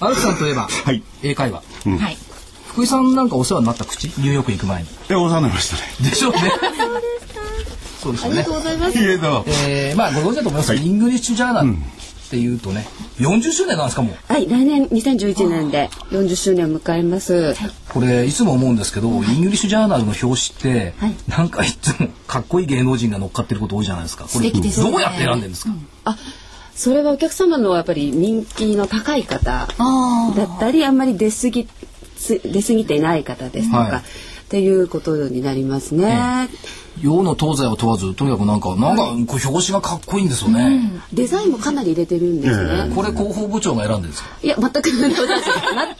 [0.00, 1.02] アルクさんといえば、い。
[1.22, 1.62] 英会話。
[1.98, 2.16] はい。
[2.68, 4.06] 福井さんなんかお世話になった口？
[4.08, 4.88] ニューヨーク行く前に。
[5.10, 6.10] えお世話になりましたね。
[6.10, 6.38] でしょうね。
[8.00, 8.44] そうですよね。
[8.48, 8.98] ございます。
[8.98, 12.86] いえー、まあご存知だと思いますけど、 English Journal っていうとね、
[13.18, 14.32] 40周年なんですかもう。
[14.32, 17.56] はい、来年2011年で40周年を迎えます。
[17.88, 21.14] これいつも思うんですけど、 English Journal の表紙って、はい。
[21.26, 24.24] なんかいつもかっこいい芸能人が乗っかってること多いじゃないですか。
[24.24, 24.90] これ素敵ですね。
[24.92, 25.70] どうやって選んでるんですか？
[26.04, 26.16] あ、
[26.78, 31.68] それはお客様のやっぱり人気の高い方だったり、あんまり出過ぎ
[32.44, 34.02] 出過ぎていない方ですとか、はい。
[34.48, 36.48] っていうことになりますね。
[37.02, 40.90] 洋の東西を問わず、とにかくなんか、なんか、こう表紙がかっこいいんですよね。
[41.12, 42.90] デザインもかなり入れてるんですね。
[42.92, 44.28] これ広報部長が選んでるんですか？
[44.42, 45.50] いや、全くの私です。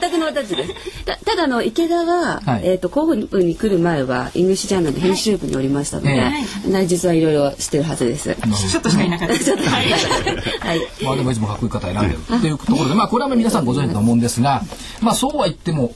[0.01, 0.73] 全くの私です。
[1.05, 8.35] たただあの池田は、はいえっ、と広報部に来る前はイングリッシュジャーナルの編集部におりましたので、はい内実はいろいろしてるはずです。
[8.35, 9.33] ちょっとしかいなかった
[9.71, 9.91] はい。
[10.59, 10.81] はい。
[11.05, 14.63] まあでもいつもかっこいい方選んでるっていうところで、まあこれは皆さんご存知だと思うんですが、
[14.99, 15.93] まあそうは言っても、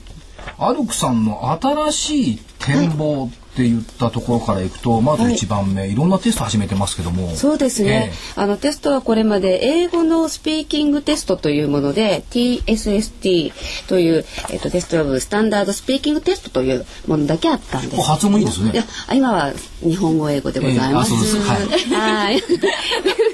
[0.66, 7.36] アルクさんの新しい展望って言ったところからいくと、まず一番目、いろんなテスト始めてますけども。
[7.36, 13.54] そうですね、あのテストはこれまで英語のスピーキングテストというもので TSST
[13.88, 18.02] という、えっと、テストオブスタンダードスピーキングテストというものだけあったんです。
[18.02, 21.14] 発音もいいですねいや今は日本語英語でございます。
[21.14, 22.42] ええあそうですはい。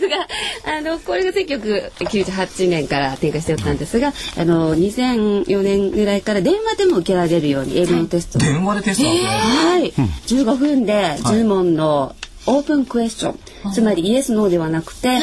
[0.10, 0.28] が
[0.78, 9.08] あのこれが1998年から展開しておったんですが、あの2004年ぐらいから電話でも受けられるように英語のテストを電話でテスト。
[9.08, 9.94] はい、
[10.28, 13.40] 15分で10問のオープンクエスチョン、
[13.74, 15.20] つまりイエスノーではなくて、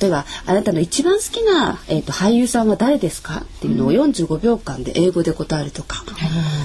[0.00, 3.40] 例えばあなたの一番好きな、えーと、俳優さんは誰ですか？
[3.40, 6.04] っていうのを45秒間で英語で答えるとか、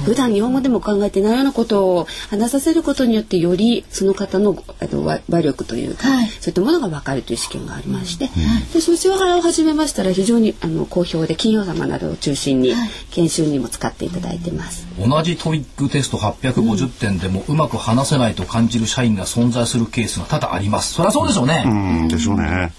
[0.06, 8.30] 普段日本語でも考えてないようなことを話させることによってよりその方のあの話力というか、はい、そういったものが分かるという試験がありまして、
[8.74, 12.74] でそちらを始めましたら非常にあの好評で企業様などを中心に
[13.12, 14.88] 研修にも使っていただいてます。
[15.00, 20.94] 同じ TOEIC テスト850点でもうまく話せないと感じる社員が存在するケースが多々あります。
[20.94, 21.64] そそうでしょうね。
[21.66, 21.70] う
[22.06, 22.72] んでしょうね。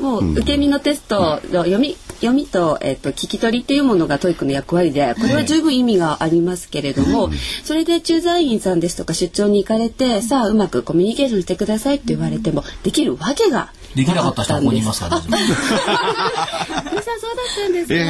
[0.00, 7.30] もう受け身のテストの読み読みと,、えーと、聞き取りっていうものが TOEIC の役割でこれは十分意味がありますけれども、
[7.64, 15.22] それで駐在員さんですとか出張に行かれてさあうまくコミュニケーションしてくださいって言われてもできるわけができなかった人はここにいますからね。
[15.22, 17.94] さんそうだったんですか。
[17.94, 18.00] ええ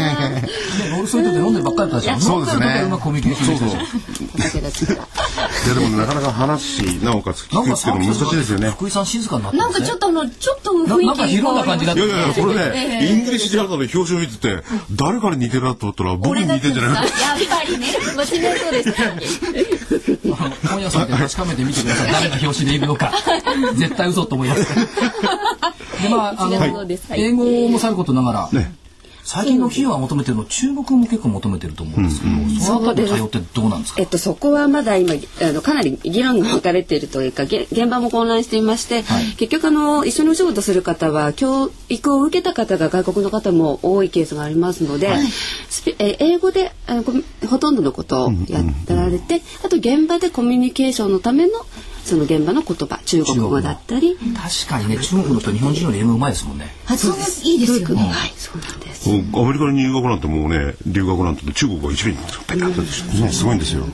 [0.88, 0.90] ー。
[0.92, 2.20] ロールスイートで飲んでばっかりだったじゃん。
[2.20, 2.82] そうですね。
[2.84, 3.80] うまくコミュニケーションそうそう。
[3.80, 3.84] い
[5.68, 8.70] やでもなかなか話しなおかつ聞くっていうの難しいですよね。
[8.70, 12.04] 福井さん静かになってなんかちょっとあのちょっと雰囲気なんか広な感じだった。
[12.04, 17.04] いやいやこれね English Journal の表紙を見てて誰から似てるなと思ったら僕に似てんじゃないやっ
[17.48, 18.92] ぱりね間違いそうです。
[20.68, 22.12] 本屋さんで確かめてみてください。
[22.12, 23.12] 誰が表紙でいるのか。
[23.74, 24.66] 絶対嘘と思います。
[26.02, 28.60] でまああの、英語もさることながら。
[28.60, 28.74] ね。
[29.24, 34.00] 最近の企業が求めてるの中国も結構求めてると思うんですけど、うん、そのあたりの対応ってどうなんですか？
[34.00, 45.26] えっとそこはまだ今あのかなり議論が分かれているというか現場も混乱していまして、はい、結局あの一緒にお仕事する方は教育を受けた方が外国の方も多いケースがありますので、はい、
[46.00, 47.04] え英語であの
[47.48, 51.52] ほとんどのことをやってられて、あと現場でコミュニケーションのための
[52.04, 54.16] その現場の言葉中国語だったり。
[54.16, 56.74] 確かにね中国の人日本人より英語うまいですもんね。
[56.84, 59.08] 発音いいですよね、はいそうなんです。
[59.08, 62.16] アメリカに入学なんてもうね留学なんて中国が一番
[63.30, 63.86] すごいんですよ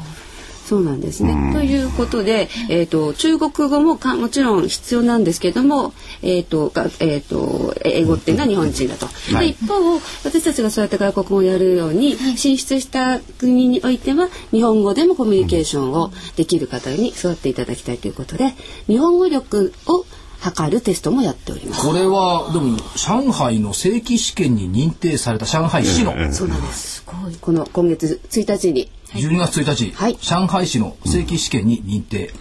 [0.68, 1.32] そうなんですね。
[1.32, 9.06] うん、ということで、えっ、ー、と中国語もかもちろん必要なんですけども、えっ、ー、とがえっ、ー、と英語っていうのは日本人だと。
[9.34, 18.52] はい、一方私たちがそうやって外国語をやるように進出した国においては日本語でもコミュニケーションをできる方に育っていただきたいということで、
[18.88, 20.04] 日本語力を
[20.40, 21.86] 測るテストもやっております。
[21.86, 26.96] これはでも上海の正規試験に認定された上海市の、そうなんです。
[26.96, 27.36] すごい。
[27.40, 32.32] この今月1日に12月1日、はい、上海市の正規試験に認定、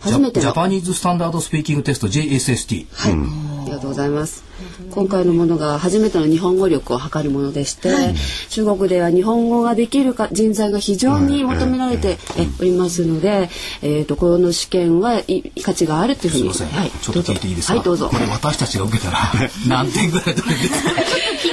[0.00, 2.86] 初めてジャパニーズスタンダードスピーキングテスト JSST。
[2.92, 4.44] はい、うん、ありがとうございます。
[4.90, 8.14] 今回のものが初めての日本語力を測るものでして、はい、
[8.50, 12.18] 中国では日本語ができるか人材が非常に求められて
[12.60, 13.48] おりますので、
[13.82, 15.22] えっ、ー、とこの試験は
[15.62, 17.74] 価値があるというふうに、はい、ちょっと聞いていいですか？
[17.74, 18.08] はい、どうぞ。
[18.08, 19.18] これ私たちが受けたら
[19.68, 20.90] 何点ぐらい取れるんですか？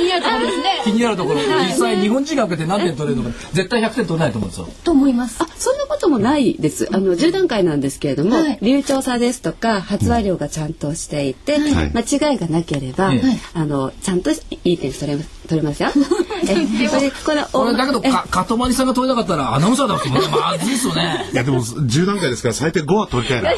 [0.08, 0.82] 気になるところですね。
[0.84, 4.68] 気になるところ、実際日本人が受けて何点取れるのか、絶対100点取れないと思うんですよ。
[4.84, 5.38] と思います。
[5.40, 6.88] あ、そんなこともないです。
[6.92, 13.22] あの10段階なんですけれども、はい、流暢さですとか発話量がちゃんとしていて、はい、間違いがなければ、はい、
[13.54, 15.90] あのちゃんといい点取れ取れますよ。
[16.48, 20.20] え、それこれこれだけどかかとまりさんが取れなかったらアナウンサーだってま
[20.60, 21.30] ずいですよね。
[21.32, 23.54] いやでも10段階ですから最低5は取りたいな。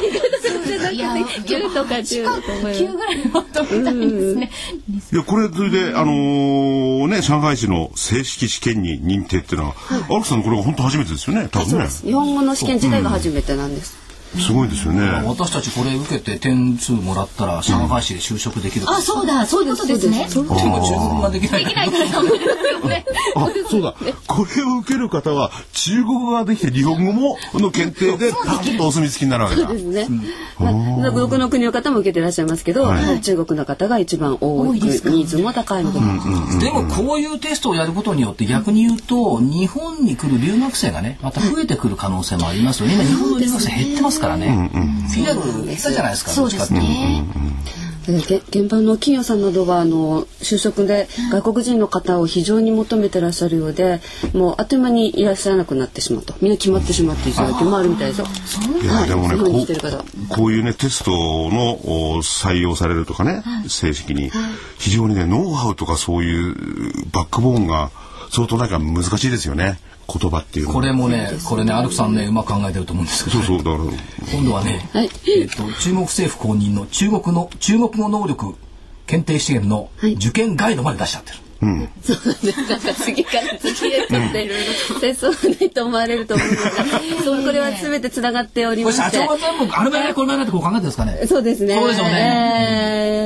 [0.90, 4.50] いや9とか10と思い9ぐらい求めたいですね。
[5.12, 11.48] いやこれそれであのー、ね上海市の正式試験に認定っていうのは、はい、アルクさんこれが本当初めてですよね。
[11.50, 11.86] 多分ね。
[11.86, 14.09] 日本語の試験自体が初めてなんです。
[14.38, 15.22] すごいですよね。
[15.26, 20.28] 私たちこれ受けて点数もらったら上海市で就職できる、あ、そうだ、そういうことですね。
[20.28, 21.64] でも中国語ができない。
[21.64, 23.04] できないからダメですよね。
[23.34, 23.94] あ、そうだ。
[24.26, 29.66] これを受ける方は中国語ができて日本語もの検定でパンとお墨付きになるわけだ。
[29.66, 30.08] そうですね。
[30.58, 32.86] まあ、僕の国の方も受けてらっしゃいますけど、
[33.22, 36.00] 中国の方が一番多いニーズも高いので。
[36.64, 42.94] でもこういうテストをやることによって逆に言うと日本に来る留学生がねまた増えてくる可能性もありますよね。
[42.94, 44.70] 今日本の留学生減ってますからね。
[45.12, 45.40] フィナル
[45.76, 46.30] 下手じゃないですか。
[46.30, 47.24] そうですね。
[48.08, 54.00] 現場の企業さんなどはあの就職で外国人の方を非常に求めてらっしゃるようで、
[54.32, 58.26] もうあっという間にいらっしゃらなくなってしまうとみんな決まってしまっていただきもあるみたいですよ。
[58.82, 61.78] いやでもね、こうこういうねテストの
[62.22, 64.30] 採用されるとかね、正式に
[64.78, 66.54] 非常にねノウハウとかそういう
[67.12, 67.90] バックボーンが
[68.30, 69.78] 相当なんか難しいですよね。
[70.18, 73.84] 言葉っていうこれもねこれねアルクさんねうまく考えてると思うんですけど、そうそうだから
[74.32, 78.54] 今度はね、はい、えっ、と中国政府公認の中国の中国語能力
[79.06, 81.36] 検定試験の受験ガイドまで出しちゃってる。
[81.36, 82.12] そうなんです。
[82.68, 86.84] なんか次から次へとって いろいろ戦争がないと思われると思うんですが、
[87.24, 89.02] そうこれは全てつながっておりまして。
[89.02, 91.26] 社長は全部あれもやれこれもやれってこう考えてるんですかね。
[91.26, 91.74] そうですね。
[91.74, 92.70] そうですよね。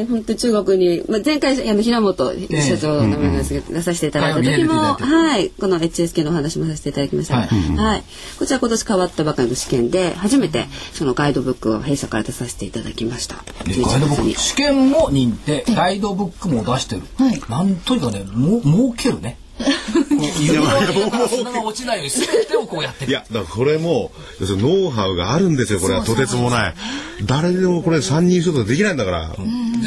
[0.00, 7.36] えー、本当中国に、まあ、前回あの平本社長の名前ですけど、出させていただいた時も、はい、この HSK のお話もさせていただきました。
[7.36, 8.04] はい、はい、
[8.38, 13.36] こちら今年変わったばかりの試験で初めてそのガイドブックを弊社から出させていただきました。
[13.36, 17.02] ガイドブック試験も認定、ガイドブックも出してる。
[17.16, 19.38] はい、なんというかね、も儲けるね。
[20.40, 20.62] いや、
[21.28, 24.10] 砂が落ちないように全てをこうやっていや、だからこれも、
[24.40, 26.74] 要するにノウハウがあるんですよ、これはとてつもない。
[27.24, 29.34] 誰でもこれ三人一言できないんだから。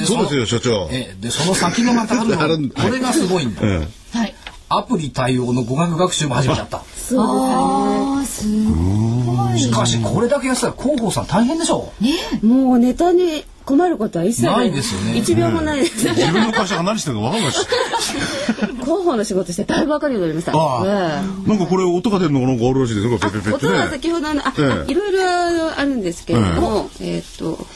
[0.05, 0.89] そうですよ、所長。
[0.91, 3.61] えで、その先のまたあるのこれがすごいんだ。
[3.61, 4.35] はい。
[4.69, 6.83] アプリ対応の語学学習も始めちゃった。
[6.95, 8.65] そうですね。
[8.65, 9.59] すごい。
[9.59, 12.03] しかし、これだけやったら広報さん大変でしょう。
[12.03, 15.17] ねもうネタに困ることは一切ないですよね。
[15.17, 16.07] 一秒もないです。
[16.07, 17.67] 自分の会社が何してるか分かんないし。
[18.87, 20.53] 広報の仕事してだいぶ分かるようになりました。
[20.53, 23.15] なんかこれ音が出るのがなんかあるらしいですよ。
[23.53, 24.53] 音は先ほどのあ、
[24.87, 27.67] いろいろあるんですけれども、えっと。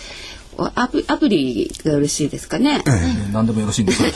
[0.76, 2.82] アプアプリがよろしいですかね。
[2.86, 2.92] え
[3.30, 4.10] え、何でもよろしいんですか。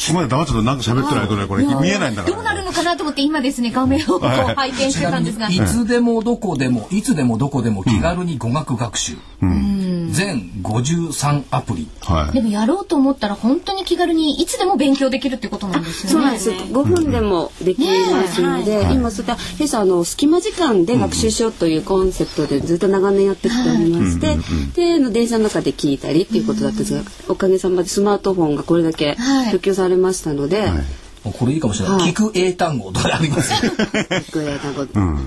[0.00, 9.79] そこまで黙ってとなんか喋ってないとねこれ見えないんだから、どうなるのかなと思って今ですね画面をこう拝見してたんですが、いつでもどこでもいつでもどこでも気軽に語学学習、うん、
[10.10, 16.10] 全53アプリ、はい、でもやろうと思ったら本当に気軽にいつでも勉強できるってことなんですよね。
[16.12, 16.50] そうなんです。
[16.50, 24.36] 5分でもできますので、ねはい、今そういった弊社あの隙間時間で学習しようというコンセプトでずっと長年やってきておりまして、
[24.74, 29.14] での電車の中で聞いたりっていうことだったんですが、おかげさまでスマートフォンがこれだけ
[29.50, 30.70] 普及されましたので。
[31.22, 32.12] これいいかもしれない。
[32.12, 33.52] 聞く英単語とかあります。
[33.62, 34.86] 聞く英単語。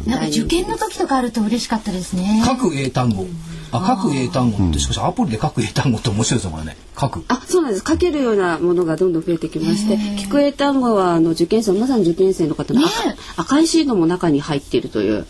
[0.10, 2.42] なんか受験の時とかあると嬉しかったですね。
[2.44, 3.28] 書く英単語。
[3.74, 6.78] あ、書く英単語ってしかしアプリで書く英単語って面白いですよこれね。
[7.00, 7.26] 書く。
[7.28, 7.84] あ、そうなんです。
[7.88, 12.82] 書けるようなものがどんどん増えてきまして、聞く英単語はあの受験生まさに受験生の方の
[13.36, 15.26] 赤いシートも中に入っているという。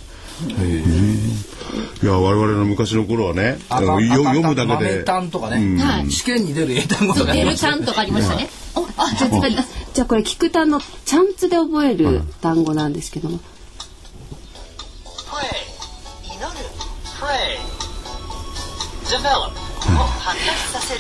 [2.02, 5.04] いや我々の昔の頃はね読むだけで。
[5.04, 8.50] 単とかね、はい、試験に出る英単語とか出る単とかありましたね。
[8.98, 9.32] あじゃあ
[9.94, 13.40] じゃあこれ聞く単のチャンツで覚える単語なんですけども。
[13.40, 13.44] こ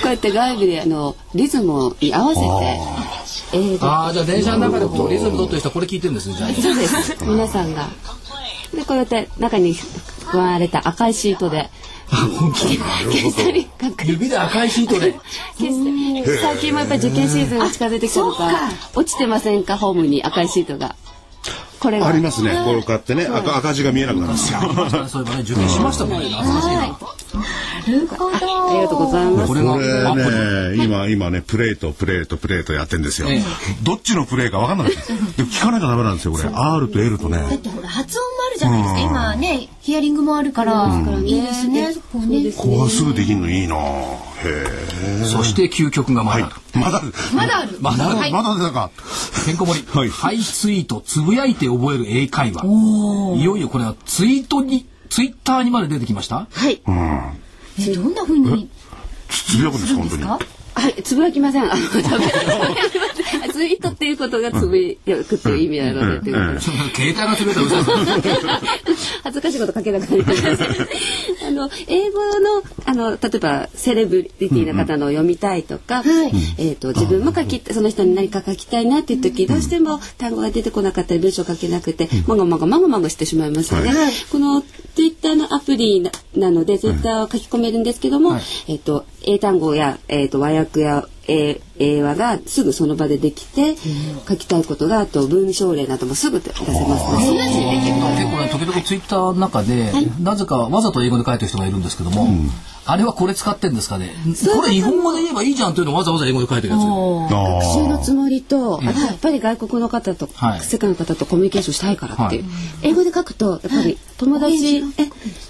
[0.03, 2.47] うやって外部であのリズムに合わせて
[3.81, 6.49] ああじゃあ電車の中でこうリズム取ってる人はこれ聞いてるんですねじゃあ。
[6.53, 7.87] そうです皆さんが。
[8.73, 9.75] でこうやって中に
[10.31, 11.69] 加われた赤いシートで。
[12.37, 12.79] 本気
[14.07, 15.15] 指で赤いシートで。
[15.57, 18.69] 最近もやっぱり受験シーズンが近づいてきたのか。
[18.93, 19.77] 落ちてませんか？
[19.77, 20.95] ホームに赤いシートが。
[21.79, 22.51] これありますね。
[22.65, 24.59] これを買ってね、赤赤字が見えなくなるんですよ。
[25.07, 26.21] そういえばね、受験しましたもん
[27.87, 28.35] るほど。
[28.35, 29.47] ありがとうございます。
[29.47, 29.61] これ
[30.77, 33.27] ね、今今ね、プレートプレートプレートやってんですよ。
[33.83, 34.89] どっちのプレーかわかんない。
[34.89, 34.95] で
[35.43, 36.31] 聞かなきゃダメなんですよ。
[36.33, 37.37] これ R と L とね。
[37.37, 38.99] だってほら発音もあるじゃないですか。
[38.99, 41.93] 今ね、ヒアリングもあるからいいですね。
[42.57, 43.75] ここはすぐできるのいいな。
[45.25, 46.55] そして究極がまだある。
[46.79, 47.13] まだある。
[47.33, 47.77] まだある。
[47.79, 48.31] まだある。
[48.31, 48.91] まだ出たか。
[49.45, 49.87] てんこ盛り。
[49.87, 50.09] はい。
[50.09, 52.63] ハイツイート、つぶやいて覚える英会話。
[53.37, 56.47] いよいよこれはツイートに、ツイッターにまで出てきました？
[56.51, 56.81] はい。
[56.87, 57.37] うん。
[57.79, 58.67] え、どんな風に。
[59.29, 60.23] つぶやくんですか、本当に。
[60.23, 61.71] はい、つぶやきません。
[61.71, 61.81] あの、
[63.53, 67.61] ツイートっていうことがつぶやくっていう意味なので、携帯がつぶやた
[69.23, 70.47] 恥ずかしいこと書けなくなりました。
[71.47, 76.03] あの、英語の、あの、例えば、セレブリティの方の読みたいとか、
[76.57, 83.91] えっと、自分も書き、その人に何か書きたいなっていう時、どうしても単語が出てこなかったり、文章書けなくて、もごもごもごもごしてしまいますよね。
[84.31, 84.63] この、
[84.95, 86.01] ツイッターのアプリ
[86.35, 88.37] なので、ツイッターを書き込めるんですけども、
[88.67, 93.75] えっと、英単語や、えっと、和訳や英英話がすぐその場でできて、
[94.27, 97.91] 書きたいことがあと文章例などもすぐ出せますので、結
[98.29, 102.27] 構ね時々ツイッターの中で、なぜかわざと英語で書いてる人がいるんですけども、
[102.85, 104.13] あれはこれ使ってんですかね？
[104.53, 106.81] これ日本語で言えばいいじゃんというのをわざわざ英語で書いてるやつ。
[106.81, 110.27] 学習のつもりと、あとやっぱり外国の方と、
[110.59, 112.43] 世界の方とコミュニケーションしたいからっていう。
[112.81, 114.81] 英語で書くと、やっぱり友達、え、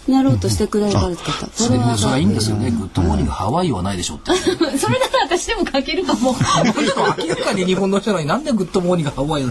[0.08, 1.16] なろうとしてくれる方。
[1.54, 2.72] それは、それはいいんですよね。
[2.72, 4.32] Good morning Hawaii はないでしょって。
[4.78, 6.36] それなら私でも書けるかも。
[7.22, 9.46] 明らかに日本の人なのになんで Good morning Hawaii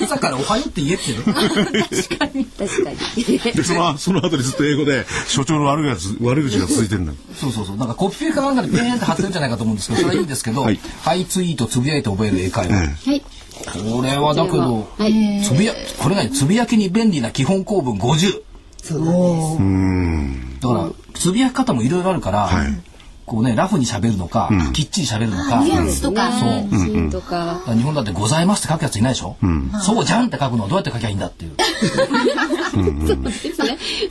[0.00, 2.44] 朝からおはようって言えって確かに。
[2.44, 3.38] 確かに。
[3.38, 7.12] で、その、その後にずっと英語で、所長の悪口悪口が続いてるんだ。
[7.34, 7.76] そうそうそう。
[7.76, 12.74] なんかコピペかなんかでペーンって貼ってるんじゃないかと思うんですけど、それはいいんですけど、はい、ハイツイートつぶやいて覚える英会話。
[12.74, 13.20] はい。
[13.20, 14.88] これはだけど、
[15.44, 18.42] つぶや、これがつぶやきに便利な基本構文50。
[18.82, 20.62] そうなんです。
[20.62, 22.89] だから、つぶやき方もいろいろあるから、はい
[23.30, 25.62] こうねラフに喋るのか、きっちり喋るのか。
[25.62, 26.32] ニュアンスとか。
[26.32, 26.50] そう。
[26.50, 27.60] うんとか。
[27.68, 29.36] 日本だってございますって書くやついないでしょ？
[29.84, 31.52] そうじゃんって書くのはどうやって書きゃいいんだっていう。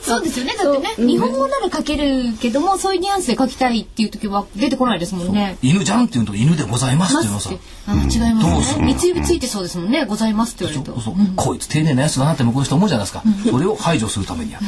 [0.01, 0.55] そうですよね。
[0.57, 5.57] だってね、日本語なら書けるけども、そういうニュアンスで書きたいっていう時は出てこないですもんね。
[5.61, 7.49] 犬じゃんって言うと犬でございますっていうのさ。
[7.87, 7.99] あ違い
[8.33, 8.85] ますね。
[8.85, 10.05] 三つ指ついてそうですもんね。
[10.05, 11.13] ございますって言われると。
[11.35, 13.23] こいつ丁寧なやつだなって向こうの人思うじゃないですか。
[13.51, 14.65] それを排除するためにやる。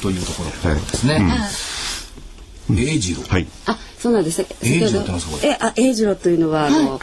[0.00, 1.20] というところですね。
[2.78, 3.22] 英二郎。
[3.28, 3.46] はい。
[3.66, 4.44] あ、そうなんです。
[4.62, 7.00] 英二郎ってますえ、あ、英二郎というのは、あの、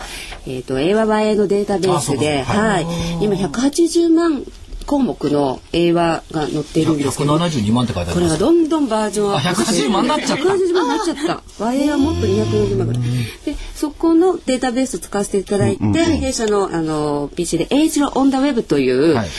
[0.48, 2.86] えっ、と、英和映えのデータベースで、はい。
[3.22, 4.44] 今180万
[4.90, 10.44] 項目の英和が載っているんですけど、172万って書いてあるこれがどんどんバージョンアップして180万になっちゃった。
[10.44, 11.64] 180万になっちゃった。
[11.64, 13.04] 和英はもっと240万ぐらい。
[13.46, 19.30] でそこのデータベースを使わせていただいて、弊社のあの PC で「英辞郎 on the WEB」という、はい、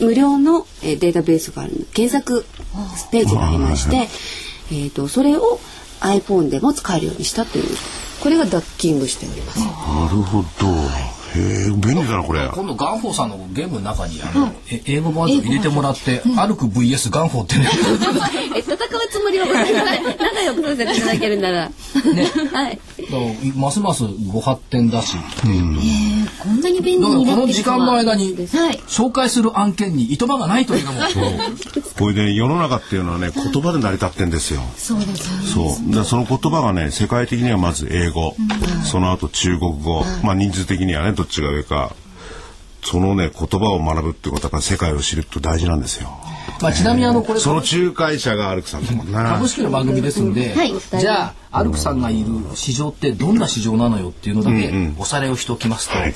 [0.00, 2.46] 無料のデータベースがある検索
[3.10, 4.08] ページがありまして、
[4.74, 5.60] えーと、それを
[6.00, 7.64] iPhone でも使えるようにしたという
[8.20, 9.60] これがドッキングしております。
[9.60, 9.66] な
[10.10, 11.38] るほど、はい。
[11.38, 12.48] へえ便利だなこれ。
[12.48, 17.68] 今度ガンホーさんのゲームの中にあの、え英語バージョン入れてもらって「歩く VS ガンフォー」ってね。
[18.56, 18.78] 戦う
[19.10, 21.68] つもりは仲良くさせていただけるなら。
[21.68, 21.72] ね。
[22.52, 22.78] はい。
[23.56, 28.36] ますますご発展だし、うん、えこんなに便利にこの時間の間に
[28.88, 31.00] 紹介する案件にいとまがないというのも。
[31.98, 34.60] これで世の中っていうのはね言葉で成り立ってんですよ。
[34.76, 38.34] そうですそうだその言葉がね世界的にはまず英語、
[38.84, 41.94] その後中国語、まあ人数的にはねどっちが上か。
[42.86, 46.18] そのね言葉を学ぶってことは世界を知ると大事なんですよ。
[46.60, 49.24] まあ、ちなみにあのこれその仲介者がアルクさんだもんな。
[49.24, 56.14] 株式の番組ですんで、はい、じゃあアルクさんがいる市場ってどんな市場なのよっていうのだけおさらいをしておきますと、はい、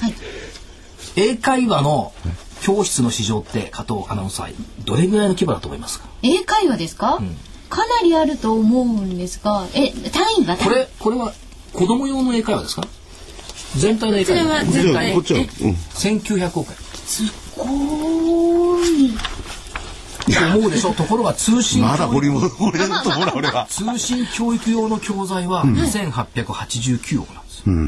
[1.16, 2.12] 英会話の
[2.62, 6.08] 教室の市場って加藤アナウンサーどれぐらいの規模だと思いますか？
[6.22, 7.36] 英会話ですか、うん、
[7.68, 11.32] かなりあると思うんですがえ単位はこれこれは
[11.72, 12.82] 子供用の英会話ですか？
[13.76, 14.64] 全体の英会話。
[14.64, 16.76] 全体こっちは、うん、1900億円。
[17.04, 17.22] す
[17.56, 19.10] ごい
[20.44, 20.92] 思うでしょ？
[20.94, 23.66] ところが通信まだ掘り戻れると思う俺は。
[23.68, 27.86] 通信教育用の教材は2889億なんですよ、うん。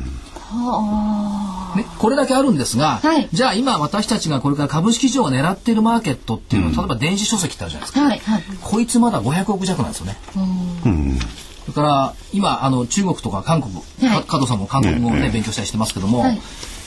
[1.77, 10.19] ね、これだけあるんですが、はい、じゃあ今私たちがこれから株式市場が狙っているマーケットっていうのは、うん、例えば電子書籍ってあるじゃないですか、はいはい、こいつまだ500億弱なんですよね。
[10.85, 11.19] うん
[11.61, 13.81] それから今あの中国とか韓国、は
[14.21, 16.41] い、加藤さんも韓国語をね、勉強したりしてますけども、はい、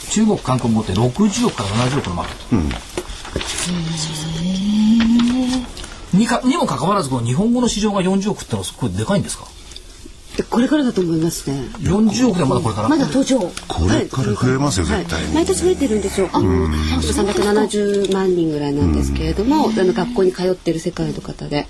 [0.10, 2.56] 中国韓国語って60億から70億のマーケット。
[2.58, 2.70] うん
[6.14, 9.46] にかにもかかわらずこの日本語の市場が40億ってのはすごいでかいんですか？
[10.50, 11.62] これからだと思いますね。
[11.80, 12.90] 40億でまだこれから？
[12.90, 13.40] まだ途上。
[13.40, 16.30] これから増えますよ、絶対毎年増えてるんですよ。
[16.34, 21.68] あ、370万人ぐらいなんですけれども、あの学校に通ってる世界の方で、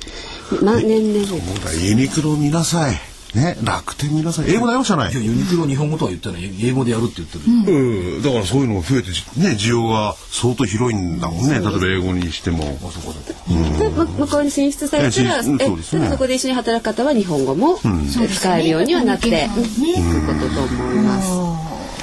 [0.62, 1.28] ま年々。
[1.28, 2.96] そうだ、ユニクロ見なさい。
[3.36, 5.14] ね、楽天皆さん英語でやるじゃない。
[5.14, 6.68] ユニクロ日本語とは言ってない。
[6.68, 7.44] 英語でやるって言ってる。
[7.46, 9.10] うん、だからそういうのが増えて
[9.40, 11.54] ね需要が相当広いんだもんね。
[11.54, 12.78] 例えば英語にしても。
[12.84, 13.34] あそこで。
[13.50, 22.03] 向こうに進出されたら、え、そこで一緒に働く方は日本語も使えるようにはなって、ね、いうことと思います。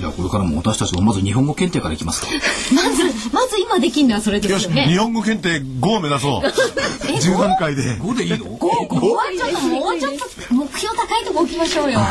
[0.00, 2.28] じゃあこれからも私たちもまず日本語検定からいきますか。
[2.74, 4.86] まずまず今できるのはそれですよね。
[4.86, 6.40] 日本語検定5を目指そう。
[6.40, 7.82] 10段階で。
[7.98, 10.12] 5でいいの ?5 はちょっともうちょっ
[10.48, 12.00] と目標高いとこ置きましょうよ。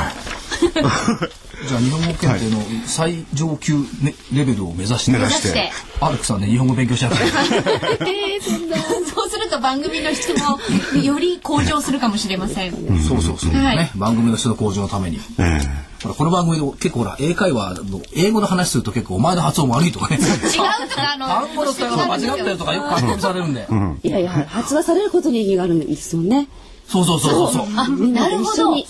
[1.68, 7.24] じゃあ日本語検定の最上級、ね、レベルを目指して目指してアルクさんね日本語勉強しなくて
[8.08, 10.58] えー、そんなそうすると番組の質も
[11.02, 20.18] より向上するかもしれません、うん、そうそうそう、はい、ね番組の質の向上のために、えーほらこの番組で結構ほら英会話の英語の話すると結構お前の発音悪いとかね。
[20.18, 26.48] 違うとかあの単語の使い方間違ってるとかよく書き込みされるんで、うん、いやいや発話されることに意義があるんですよね。
[26.88, 28.88] そうそうそうそうあなで一緒に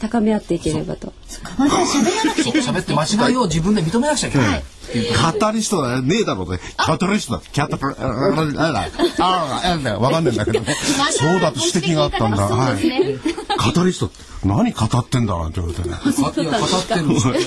[0.00, 4.62] 高め合っていければと喋って間違いを自分で認めなくちゃいけない、
[5.14, 6.58] カタリストだねえだろうね。
[6.76, 7.42] カタリストだ。
[7.52, 8.88] キャタプああ
[9.18, 10.74] ああわかんないんだけどね。
[11.12, 12.36] そうだと指摘があったんだ。
[12.44, 13.18] はい。
[13.58, 14.10] カタリスト
[14.44, 15.96] 何語ってんだなんて言われてね。
[16.16, 16.50] 語ってる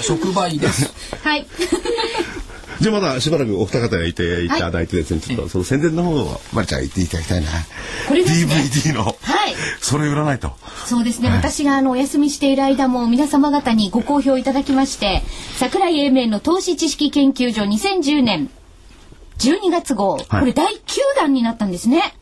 [0.04, 0.92] 触媒です。
[1.24, 1.48] はい。
[2.82, 7.50] じゃあまだしばらくお二方がいていただいてですね、ちょっとその宣伝の方をまりちゃん言っていただきたいな。
[8.08, 8.56] これですね。
[8.56, 9.04] DVD の。
[9.04, 9.16] はい。
[9.80, 10.52] それ売らないと。
[10.86, 11.30] そうですね。
[11.30, 15.22] 私があのお休みしている間も皆様方にご好評いただきまして、
[15.58, 18.50] 桜井英明の投資知識研究所2010年
[19.38, 20.80] 12月号、これ第9
[21.18, 22.16] 弾になったんですね。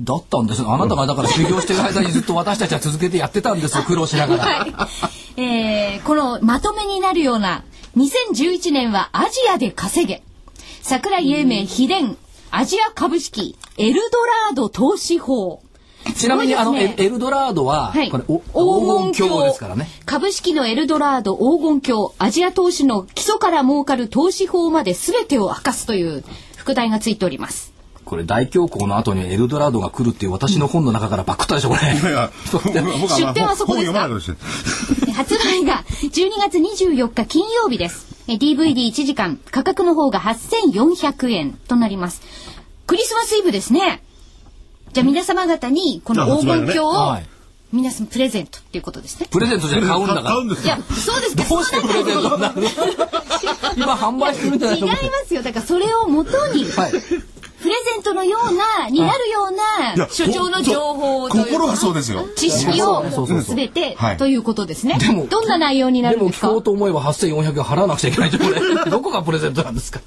[0.00, 4.44] だったんですあなたがだから修行してる間にずっと私たちは続けてやってたんですよ苦労しながら。
[4.44, 4.66] は
[5.36, 7.62] い、えー、このまとめになるような
[7.96, 10.22] 2011年はアジアで稼げ。
[10.82, 12.16] 桜井英明秘伝
[12.50, 15.62] アジア株式エルドラード投資法。
[16.16, 18.40] ちなみに、あのエルドラードは、はい、これ黄
[19.12, 19.44] 金鏡。
[19.44, 19.88] ですからね。
[20.04, 26.24] 株式のエルドラード黄金鏡アジア投資の基礎から儲かる投資法まで全てを明かすという
[26.56, 27.71] 副題がついております
[28.12, 31.80] これ大恐慌の後にエルドラードが来るっていう私の本の中からパクったでしょこれ。
[31.80, 34.06] いや出典はそこですか？
[35.14, 38.14] 発売が12月24日金曜日です。
[38.28, 42.20] DVD1 時間価格の方が8400円となります。
[42.86, 44.02] クリスマスイブですね。
[44.92, 47.16] じゃあ皆様方にこの黄金鏡を、
[47.72, 49.28] 皆さんプレゼントっていうことですね。
[49.30, 50.36] プレゼントじゃ買うんだから。
[50.42, 52.62] いや、そうですどうしてプレゼントなの
[53.74, 55.42] 今販売してるんじゃない違いますよ。
[55.42, 56.92] だからそれをもとに、はい、
[57.62, 63.04] プレゼントのようなになるような所長の情報と心はそうですよ知識を
[63.42, 64.98] すべてということですね。
[64.98, 66.48] でもどんな内容になるんですか？
[66.48, 68.60] でも聞こうと思えば8400円払わなくちゃいけないとこれ
[68.90, 70.00] どこがプレゼントなんですか？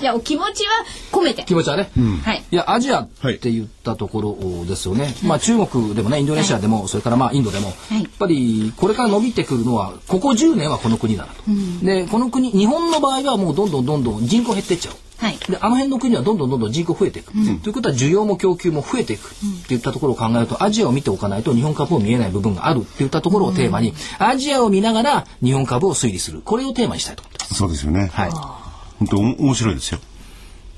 [0.00, 1.42] いやお気持ちは込めて。
[1.44, 1.90] 気持ちはね。
[2.24, 2.44] はい。
[2.50, 3.08] いやアジアっ
[3.40, 5.14] て言ったところですよね。
[5.24, 11.42] まあ中国でもねインドネシアでもそれからまあインドでもやっぱりこれから伸びてくるのはここ10年はこの国だなと。
[11.84, 14.94] でこの国日本の場合はもうどんどんどんどん人口減っていっちゃう。
[15.18, 19.30] はい、であの辺の国はどんどんどんどん人口増えていく、うん、ということは需要も供給も増えていく。
[19.30, 26.42] っていったところを考えるとアジアを見ておかないと日本株も見えない部分があるっていったところをテーマに、アジアを見ながら日本株を推理する。
[26.44, 27.54] これをテーマにしたいと思ってます。
[27.54, 28.10] そうですよね。
[28.12, 28.30] はい。
[28.30, 30.00] 本当面白いですよ。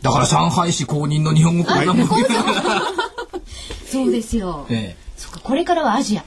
[0.03, 2.07] だから上海市公認の日本語講座も。
[3.91, 6.25] そうですよ、ええ、そっかこれからはアジア。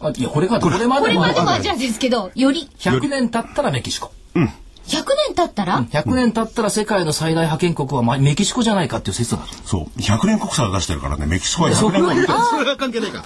[0.00, 2.68] あいやこれからこれまでもアジアですけどより。
[2.78, 4.12] 100年経ったらメキシコ。
[4.34, 4.52] うん
[4.86, 10.00] 100年経ったら、うん、100年経ったら世界の最大覇権国はメキシコじゃないかっていう説がそう。
[10.00, 13.24] 100年国債を出してるからねメキシコは100年国債それは関係ないか。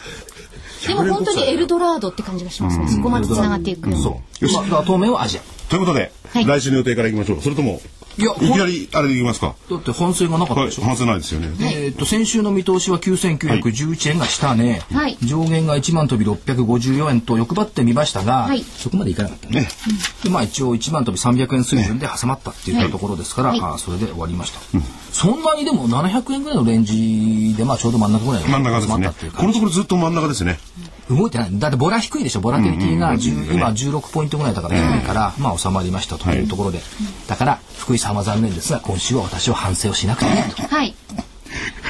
[0.86, 4.44] でも本当にエルドラードって感じがしますね、そこまで繋がっていく、そう。
[4.44, 5.40] よし、まあ、当面はアジア。
[5.68, 7.40] ということで、はい、来週の予定からいきましょう。
[7.40, 7.80] それとも
[8.18, 9.54] いやいきなりあれでいきますか。
[9.70, 19.68] だって反省がなかったでしょ、はい、反省ないですよね、えっ、と先週の見通しは9911円が下値、はい、上限が1万飛び654円と欲張ってみましたが、はい、そこまでいかなかったね、
[20.24, 29.30] でまあ一応1万飛び300円水準で挟まったっていったところですから、はい、あそれで終わりました、うん、そんなにでも700円ぐらいのレンジでまあちょうど真ん中ぐらい真ん中ですね。
[29.36, 30.58] このところずっと真ん中ですね
[31.10, 36.80] 動いてないだってボラ低いでしょボラテリティが、今16ポイントぐらいだから低いから、まあ収まりましたというところで、
[37.26, 40.74] だから福井さんは残念ですが今週は私は反省をしなくていいと。
[40.74, 40.94] はい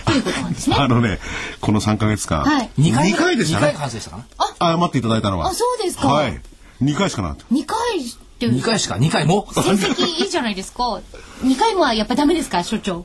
[0.05, 0.77] ということなんですね。
[0.81, 1.19] あのね、
[1.61, 3.67] この3か月間、はい、2回 ,2 回でしたね。
[3.67, 4.25] 2回反省したかな？
[4.39, 5.49] あ、謝っていただいたのは。
[5.49, 6.09] あ、そうですか。
[6.09, 6.41] はい。
[6.83, 8.03] 2回しかなか2回っ
[8.39, 9.47] て2回しか2回も？
[9.53, 11.01] 成績いいじゃないですか。
[11.43, 13.05] 2回もはやっぱダメですか、所長？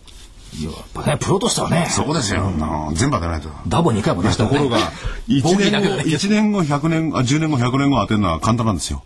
[0.62, 1.88] やっぱね、プロとしてはね。
[1.90, 2.52] そうですよ。
[2.94, 3.50] 全部当てないと。
[3.68, 4.78] ダボ2回も出したところが、
[5.28, 9.04] 1年後、1年後、100年、あ、10年後、100年後当てるのは簡単なんですよ。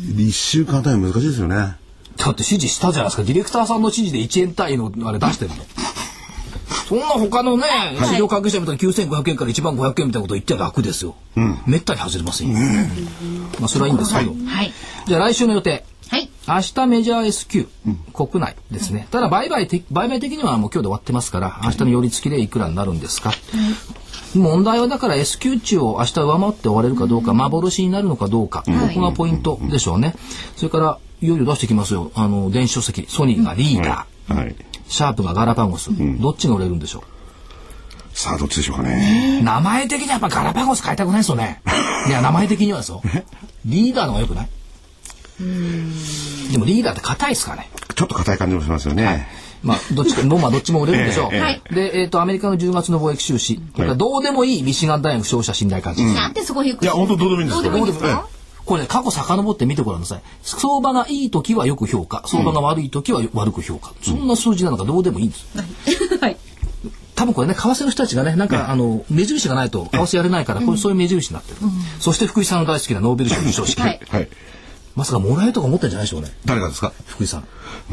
[0.00, 1.56] 1週間単位難しいですよね。
[1.56, 5.56] だって指示したじゃないですかディレクターさんの指示で1円単位のあれ出してるの。
[6.88, 7.66] そんな他のね、
[8.02, 11.14] 市場関係者みたいに9500円から1万500円みたいなこと言って楽ですよ。
[11.36, 12.58] うん、めったに外れませんよ。
[12.58, 14.32] うん、まあそれはいいんですけど。
[14.32, 14.72] はい、
[15.06, 15.84] じゃあ来週の予定。
[16.46, 19.06] はい、明日メジャー S q、うん、国内ですね。
[19.10, 23.32] ただ売買的売買的にはもう今日で終わってますから、明日の寄り付きでいくらになるんですか？
[24.34, 30.14] 問題はだから S q 値を明日上回って終われるかどうか、幻になるのかどうか、ここがポイントでしょうね。
[30.56, 32.10] それからいよいよ出してきますよ。
[32.14, 34.56] あの、電子書籍、ソニーがリーダー、はい、
[34.88, 37.00] シャープがガラパゴス、うん、どっちが売れるんでしょ
[38.14, 38.18] う？
[38.18, 39.40] さあ、どっちでしょうかね。
[39.44, 41.62] 名前的にはやっぱガラパゴス変えたくないですよね。
[42.08, 43.00] いや、名前的にはですよ。
[43.64, 44.48] リーダーの方がよくない？
[46.52, 47.70] でもリーダーって硬いですかね。
[47.94, 49.04] ちょっと硬い感じもしますよね。
[49.04, 49.26] はい
[49.62, 51.30] まあ、どっちか、まあ、どっちも売れるんでしょう。
[51.32, 56.04] ええ、で、えっ、ー、と、アメリカの10月の貿易収支、はい、どうでもいいミシガン大学消費者信頼感じ。
[56.04, 57.62] なんでそこいや、本当どうでもいいんですよ。
[57.62, 58.26] どうでもいいんですか？
[58.64, 60.22] これね、過去遡って見てごらんなさい。
[60.42, 63.92] 相場がいい時はよく評価、相場が悪い時は悪く評価。
[64.02, 65.46] そんな数字なのかどうでもいいんです。
[66.20, 66.36] はい。
[67.14, 71.56] 多分これね、為替の人たちがね、なんか、あの、目印がないと為替やれないから、これそういう目印になってる。
[72.00, 73.80] そして福井さんの大好きなノーベル賞授賞式。
[73.80, 74.00] はい。
[74.94, 76.28] まさかもらえるとか思ってんじゃないでしょうね。
[76.44, 76.92] 誰がですか？
[77.06, 77.44] 福井さん。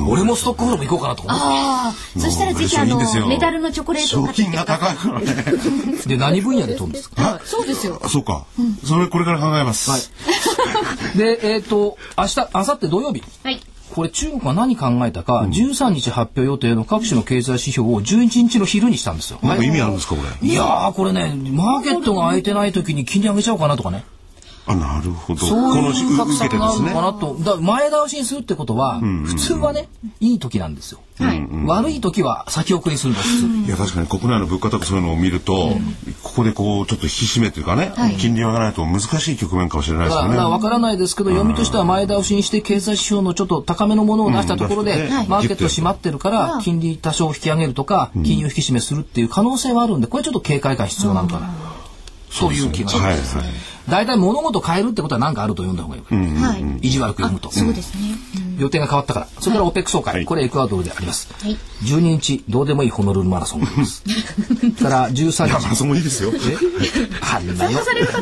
[0.07, 1.41] 俺もストックホルム行こうかなと思って。
[1.43, 2.97] ああ、そしたらぜひあの
[3.27, 5.25] メダルのチョコレートを買って賞金が高いからね。
[6.05, 7.39] で何分野で取るんですか。
[7.45, 8.01] そうですよ。
[8.07, 8.45] そうか。
[8.85, 9.89] それこれから考えます。
[9.89, 10.01] はい。
[11.17, 13.23] でえっ、と明日明後日土曜日。
[13.43, 13.61] はい。
[13.95, 19.39] これ中国は何考えたか、うん、13日発表予定の各種の経済指標を11日の昼にしたんですよ。
[19.41, 20.47] なんか意味あるんですかこれ。
[20.47, 24.05] いやこれねマーケットが空いてない時に金利上げちゃおうかなとかね。
[24.69, 25.41] あなるほど。
[25.41, 27.35] そういう格差があるのかなと。
[27.39, 29.89] だ前倒しにするってことは、普通はね、
[30.19, 30.99] いい時なんですよ。
[31.17, 33.21] はい、悪い時は先送りするんだ
[33.67, 35.71] いや確かに国内の物価とかそういうのを見ると、
[36.21, 40.37] ここでこうちょっと引き締めというかね、金利を上げないと難しい局面かもしれないですね。
[40.37, 51.79] わからないですけど、読みとしては前倒しにして経済指標のちょっと高めのものを出したところで、マーケット閉まってるから金利多少引き上げるとか、金融引き締めするっていう可能性はあるんで、これちょっと警戒感必要なのかな。
[52.31, 53.37] そういう気がします。
[53.89, 57.51] 大体物事変えるってことは何かあると読んだ方がいいはい、意地悪く読むと。
[57.51, 58.15] そうですね。
[58.57, 59.27] 予定が変わったから。
[59.39, 61.33] それから OPEC 総会、これエクアドルであります。
[61.41, 64.03] はい、12日、どうでもいいホノルルマラソンがあります。
[64.81, 65.53] から13日。
[65.53, 66.31] マラソンもいいですよ。
[67.21, 67.65] あんな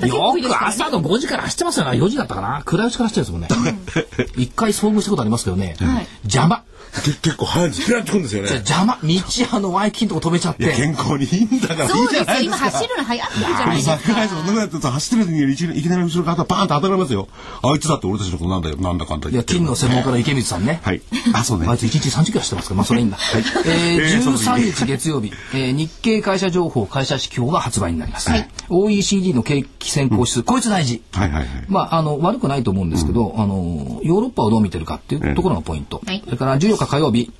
[0.07, 0.37] よ。
[0.37, 1.91] よく朝の5時から走ってますよね。
[1.91, 2.61] 4時だったかな。
[2.65, 4.27] 暗いうちから走ってるんですもんね。
[4.37, 5.75] 一回遭遇したことありますけどね。
[6.23, 6.63] 邪魔。
[7.01, 7.85] 結構早いんです。
[7.85, 8.49] ピラッとくるんですよね。
[8.49, 10.73] 邪魔、道あのワイキンとこ止めちゃって。
[10.73, 12.39] 健康にいいんだからいいじゃないですか。
[12.39, 13.97] 今走るの早いじゃないですか。
[13.97, 17.27] 桜井さん、やって走ってる時にいきなり後ろからバーンと当たられますよ。
[17.61, 20.79] あいつだって俺たちのことなんだよ、なんだかんだいや、金の専門家の池水さんね。
[20.83, 21.01] はい。
[21.33, 21.67] あ、そうね。
[21.67, 23.17] あいつ1日30キロ走ってますから、まあそれいいんだ。
[23.17, 23.43] はい。
[23.65, 28.29] えー、13日月曜日、えー、日経会社情報会社指標が発売になります。
[28.29, 28.49] はい。
[28.69, 31.01] OECD の景気先行指数、こいつ大事。
[31.13, 31.47] はいはいはい。
[31.67, 36.01] まあ、あの、悪くないと思うんですけど、あの、ヨーロッパをどう見てるかっていうところがポイント。
[36.05, 36.21] はい。
[36.25, 37.31] それから14日火曜日、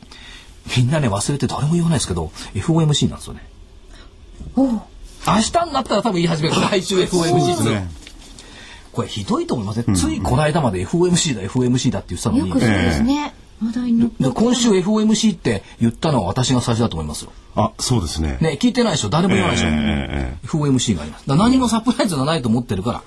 [0.76, 3.48] みんなね忘れて誰も言わないですけど FOMC なんですよね。
[4.56, 4.82] 明
[5.42, 7.88] 日になったら多分言い始める来週 FOMC って、ね、
[8.92, 17.32] これひどいと思いますね、うん、ついこの間まで FOMC だ FOMC だって言ってたのに、よくそうですね、話題に今週 FOMC って言ったのは私が最初だと思いますよ。
[17.56, 18.38] あ、そうですね。
[18.40, 21.24] ね、聞いてないでしょ誰も言わないでしょ、えー、FOMC があります。
[21.28, 23.04] 何もサプライズがないと思ってるから。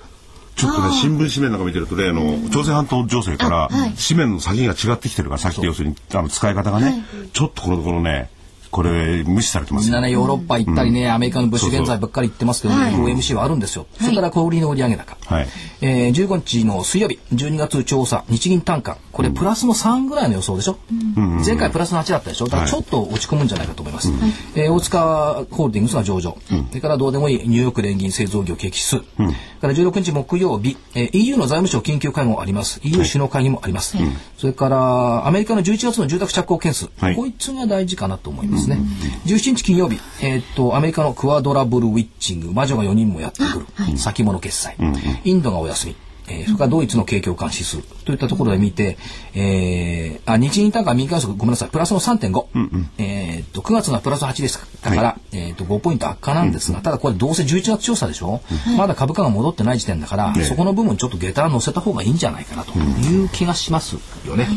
[0.55, 3.69] ちょっとね新聞紙面なんか見てると例あの朝鮮半島情勢から
[4.07, 8.29] 紙面の先が違ってきてるから先要するにあの使い方がねちょっとこのところね
[8.71, 15.47] これ無視されてますみんなねヨーロッパ行ったりね、うん、アメリカの物資現在ばっかり言ってますけど、ね、はい、FOMC はあるんですよ、それから小売りの売上高、はい。
[15.81, 20.77] えー、15日の水曜日12月調査日銀単価これプラスの3ぐらいの予想でしょ、
[21.17, 22.45] うん、前回プラスの8だったでしょ？
[22.47, 32.79] だからちょっと落ち込むんじゃないかと思います、はい、えー、大塚ホールディングスが上場、うん、それからどうでもいいニューヨーク連銀製造業景気指数、うん、から16日木曜日、えー、EU の財務省緊急会合あります。
[32.83, 34.07] EU 首脳会議もあります、はい、
[34.37, 44.75] それからアメリカの11月の住宅着工件数、はい、こいつが大事かなと思いますね、うん17日金曜日、えー、っと、アメリカのクワドラブルウィッチング、魔女が4人もやってくる、はい、先物決済、
[45.23, 45.95] インドがお休み、
[46.31, 48.97] えー、それからドイツの景況監視数といったところで見て、
[49.33, 51.69] えー、あ日銀単価民間予測ごめんなさい。
[51.69, 54.59] プラスの3.5、うんうん、えー、と9月がプラス8です。
[54.81, 62.71] だから、はい、えー、と5ポイント悪化なんですが、うん、ただこれどうせ11月調査でしょ、うん、まだ株価が戻ってない時点だから、そこの部分ちょっと下駄乗せた方がいいんじゃないかなと。
[62.77, 64.47] いう気がしますよね。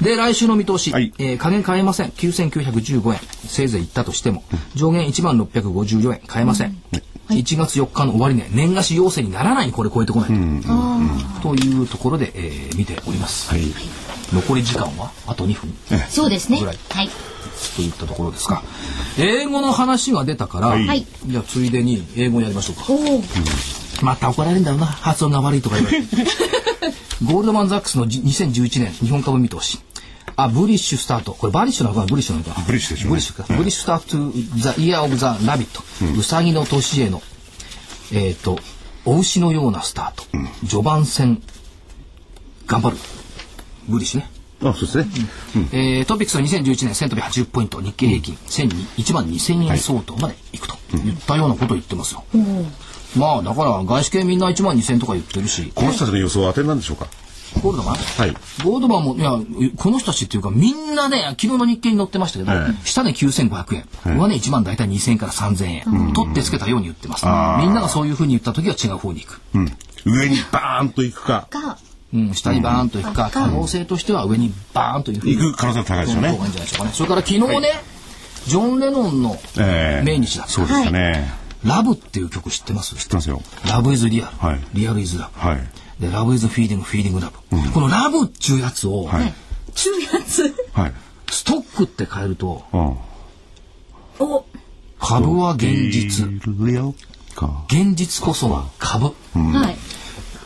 [0.00, 2.08] で来週の見通し、はい、えー、加減変えません。
[2.10, 3.20] 9915円。
[3.48, 4.42] せいぜいいったとしても。
[4.74, 6.20] 上限1万654円。
[6.30, 6.68] 変えません。
[6.92, 8.48] うんはい、1月4日の終わりね。
[8.52, 10.62] 年貸し要請にならないにこれ超えてこないと、うん、
[11.42, 13.62] というところで、えー、見ております、はい、
[14.32, 15.10] 残り時間は？
[15.26, 15.72] あと2分。
[16.08, 16.58] そうですね。
[16.58, 16.72] は
[17.02, 17.08] い。
[17.76, 18.62] といったところですか。
[19.18, 24.86] 英語の話が出たから、はい、じゃあついでに英語やりましょうか、うん、また怒られるんだろうな。
[24.86, 26.06] 発音が悪いとか言われて。
[27.24, 29.78] ゴールドマン・ザックスの2011年日本株見通し
[30.36, 31.32] あ、 bullish start。
[31.32, 33.44] これ bullish なのかな bullish なのか bullish でしょ、ね、 bullish か。
[33.48, 37.22] bullish start the year of the rabbit、うさぎの年への、
[38.12, 38.58] えっ、ー、と、
[39.04, 40.24] 雄牛のようなスタート。
[40.32, 41.42] うん、序盤戦、
[42.66, 42.96] 頑張る。
[43.88, 44.30] bullish ね。
[44.62, 45.06] あ、そうですね。
[45.56, 52.24] うん、えー、トピックスは2011年、1000飛び80ポイント、日経平均、うん、1万2000円相当までいくと、言ったようなことを言ってますよ。
[52.34, 52.72] うん、
[53.16, 55.70] まあ、だから外資系みんな1万2000円とか言ってるし。
[55.74, 57.08] この人たちの予想は当てなんでしょうか
[57.62, 57.94] ゴールドマン？
[57.94, 58.30] はい。
[58.64, 59.32] ゴールドマンも、いや、
[59.76, 67.24] この人たちっていうか、みんなね、昨日の日経に載ってましたけど、はい、下で9500円、はい、上値1万大体2000円から3000円、うん、取ってつけたように言ってます。
[67.24, 67.30] み
[67.68, 69.40] んながそういうふうに言った時は違う方に行く。
[69.54, 69.72] うん、
[70.04, 71.48] 上にバーンと行くか。
[72.12, 75.36] うん、下にバーンと行くか、可能性としては上にバーンというふうに。
[75.36, 76.92] 行く可能性が高いですよね。
[76.92, 77.70] それから昨日ね、はい、
[78.46, 79.36] ジョン・レノンの
[80.04, 81.32] 命日だった、えー、そうですね。
[81.64, 82.94] Love っていう曲知ってます？
[82.94, 83.40] 知ってますよ。
[83.66, 84.36] Love is real。
[84.36, 85.40] はい、 real is love。
[85.40, 85.68] はい。
[86.00, 87.56] で、 love is feeling、feeling love。
[87.56, 89.34] うん、この love っちゅうやつを、はい、
[89.74, 90.54] ちゅうやつ。
[90.72, 90.92] はい。
[91.30, 92.96] ストックって変えると、うん、
[94.20, 94.44] お
[95.00, 96.26] 株は現実。
[96.26, 99.12] 現実こそは株。
[99.34, 99.76] うん、はい。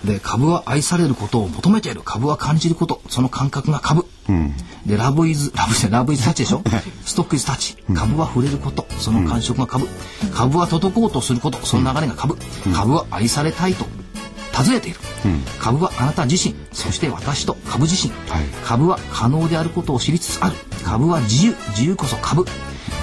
[0.04, 2.02] で株は愛されることを求めている。
[2.02, 3.02] 株は感じること。
[3.08, 4.54] その感覚が株、うん、
[4.86, 6.62] でラブイズラブイズラブイズタッチでしょ？
[7.04, 8.86] ストックイズタッチ株は触れること。
[8.98, 9.88] その感触が株、
[10.32, 11.58] 株は届こうとすること。
[11.66, 12.38] その流れが株、
[12.74, 13.86] 株は愛されたいと
[14.62, 20.56] 尋ねている、うん、株はあなた自身そして私と株自身、はい、株は可能であることを知りつつある。
[20.84, 21.54] 株は自由。
[21.70, 22.44] 自由こそ株。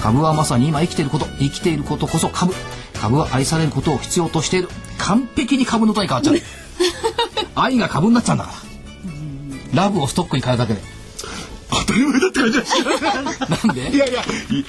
[0.02, 1.26] 株はまさに今生きていること。
[1.38, 2.52] 生きていることこそ株。
[3.00, 4.68] 株は愛されることを必要としている。
[4.98, 6.36] 完璧に株の単位変わっちゃう。
[7.54, 8.52] 愛が株になっちゃうんだか
[9.72, 9.84] ら。
[9.84, 10.95] ラブをストックに変えるだけで
[11.70, 12.58] 当たり前だって感じ
[13.66, 13.90] なんで？
[13.90, 14.22] いやいや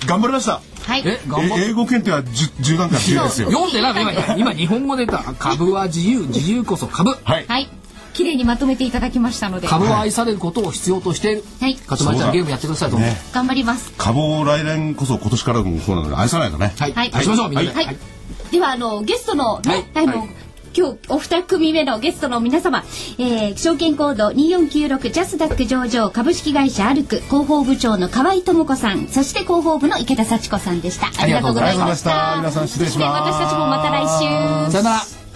[0.05, 0.61] 頑張りました。
[0.83, 1.03] はい。
[1.05, 1.19] え
[1.57, 3.51] 英語検定は10段階9ですよ。
[3.51, 7.11] 読んでな今今日本語で言った株は自由自由こそ株。
[7.11, 7.69] はい、はい。
[8.13, 9.67] 綺麗にまとめていただきましたので。
[9.67, 11.77] 株は愛されることを必要としているはい。
[11.87, 13.93] 勝丸ちゃんゲームやってくださいと、ね、頑張ります。
[13.97, 16.73] 株を来年こそ今年からもそうなので愛さないとね。
[16.77, 17.63] はい、はい、しましょうみんな。
[17.63, 17.97] で、はい。
[18.51, 20.29] ではあのゲストのね、はい、あの、はい
[20.77, 22.83] 今日お二組目のゲストの皆様、
[23.17, 31.07] えー、証券コード2496ジャスダック上場株式会社アルク広報部長の河合智子さんそして広報部の池田幸子さんでした。
[31.19, 32.35] ありがとうございました。
[32.37, 33.33] 皆さん失礼します。
[33.33, 34.03] 私たちもまた来
[34.67, 34.71] 週。
[34.71, 35.26] さよなら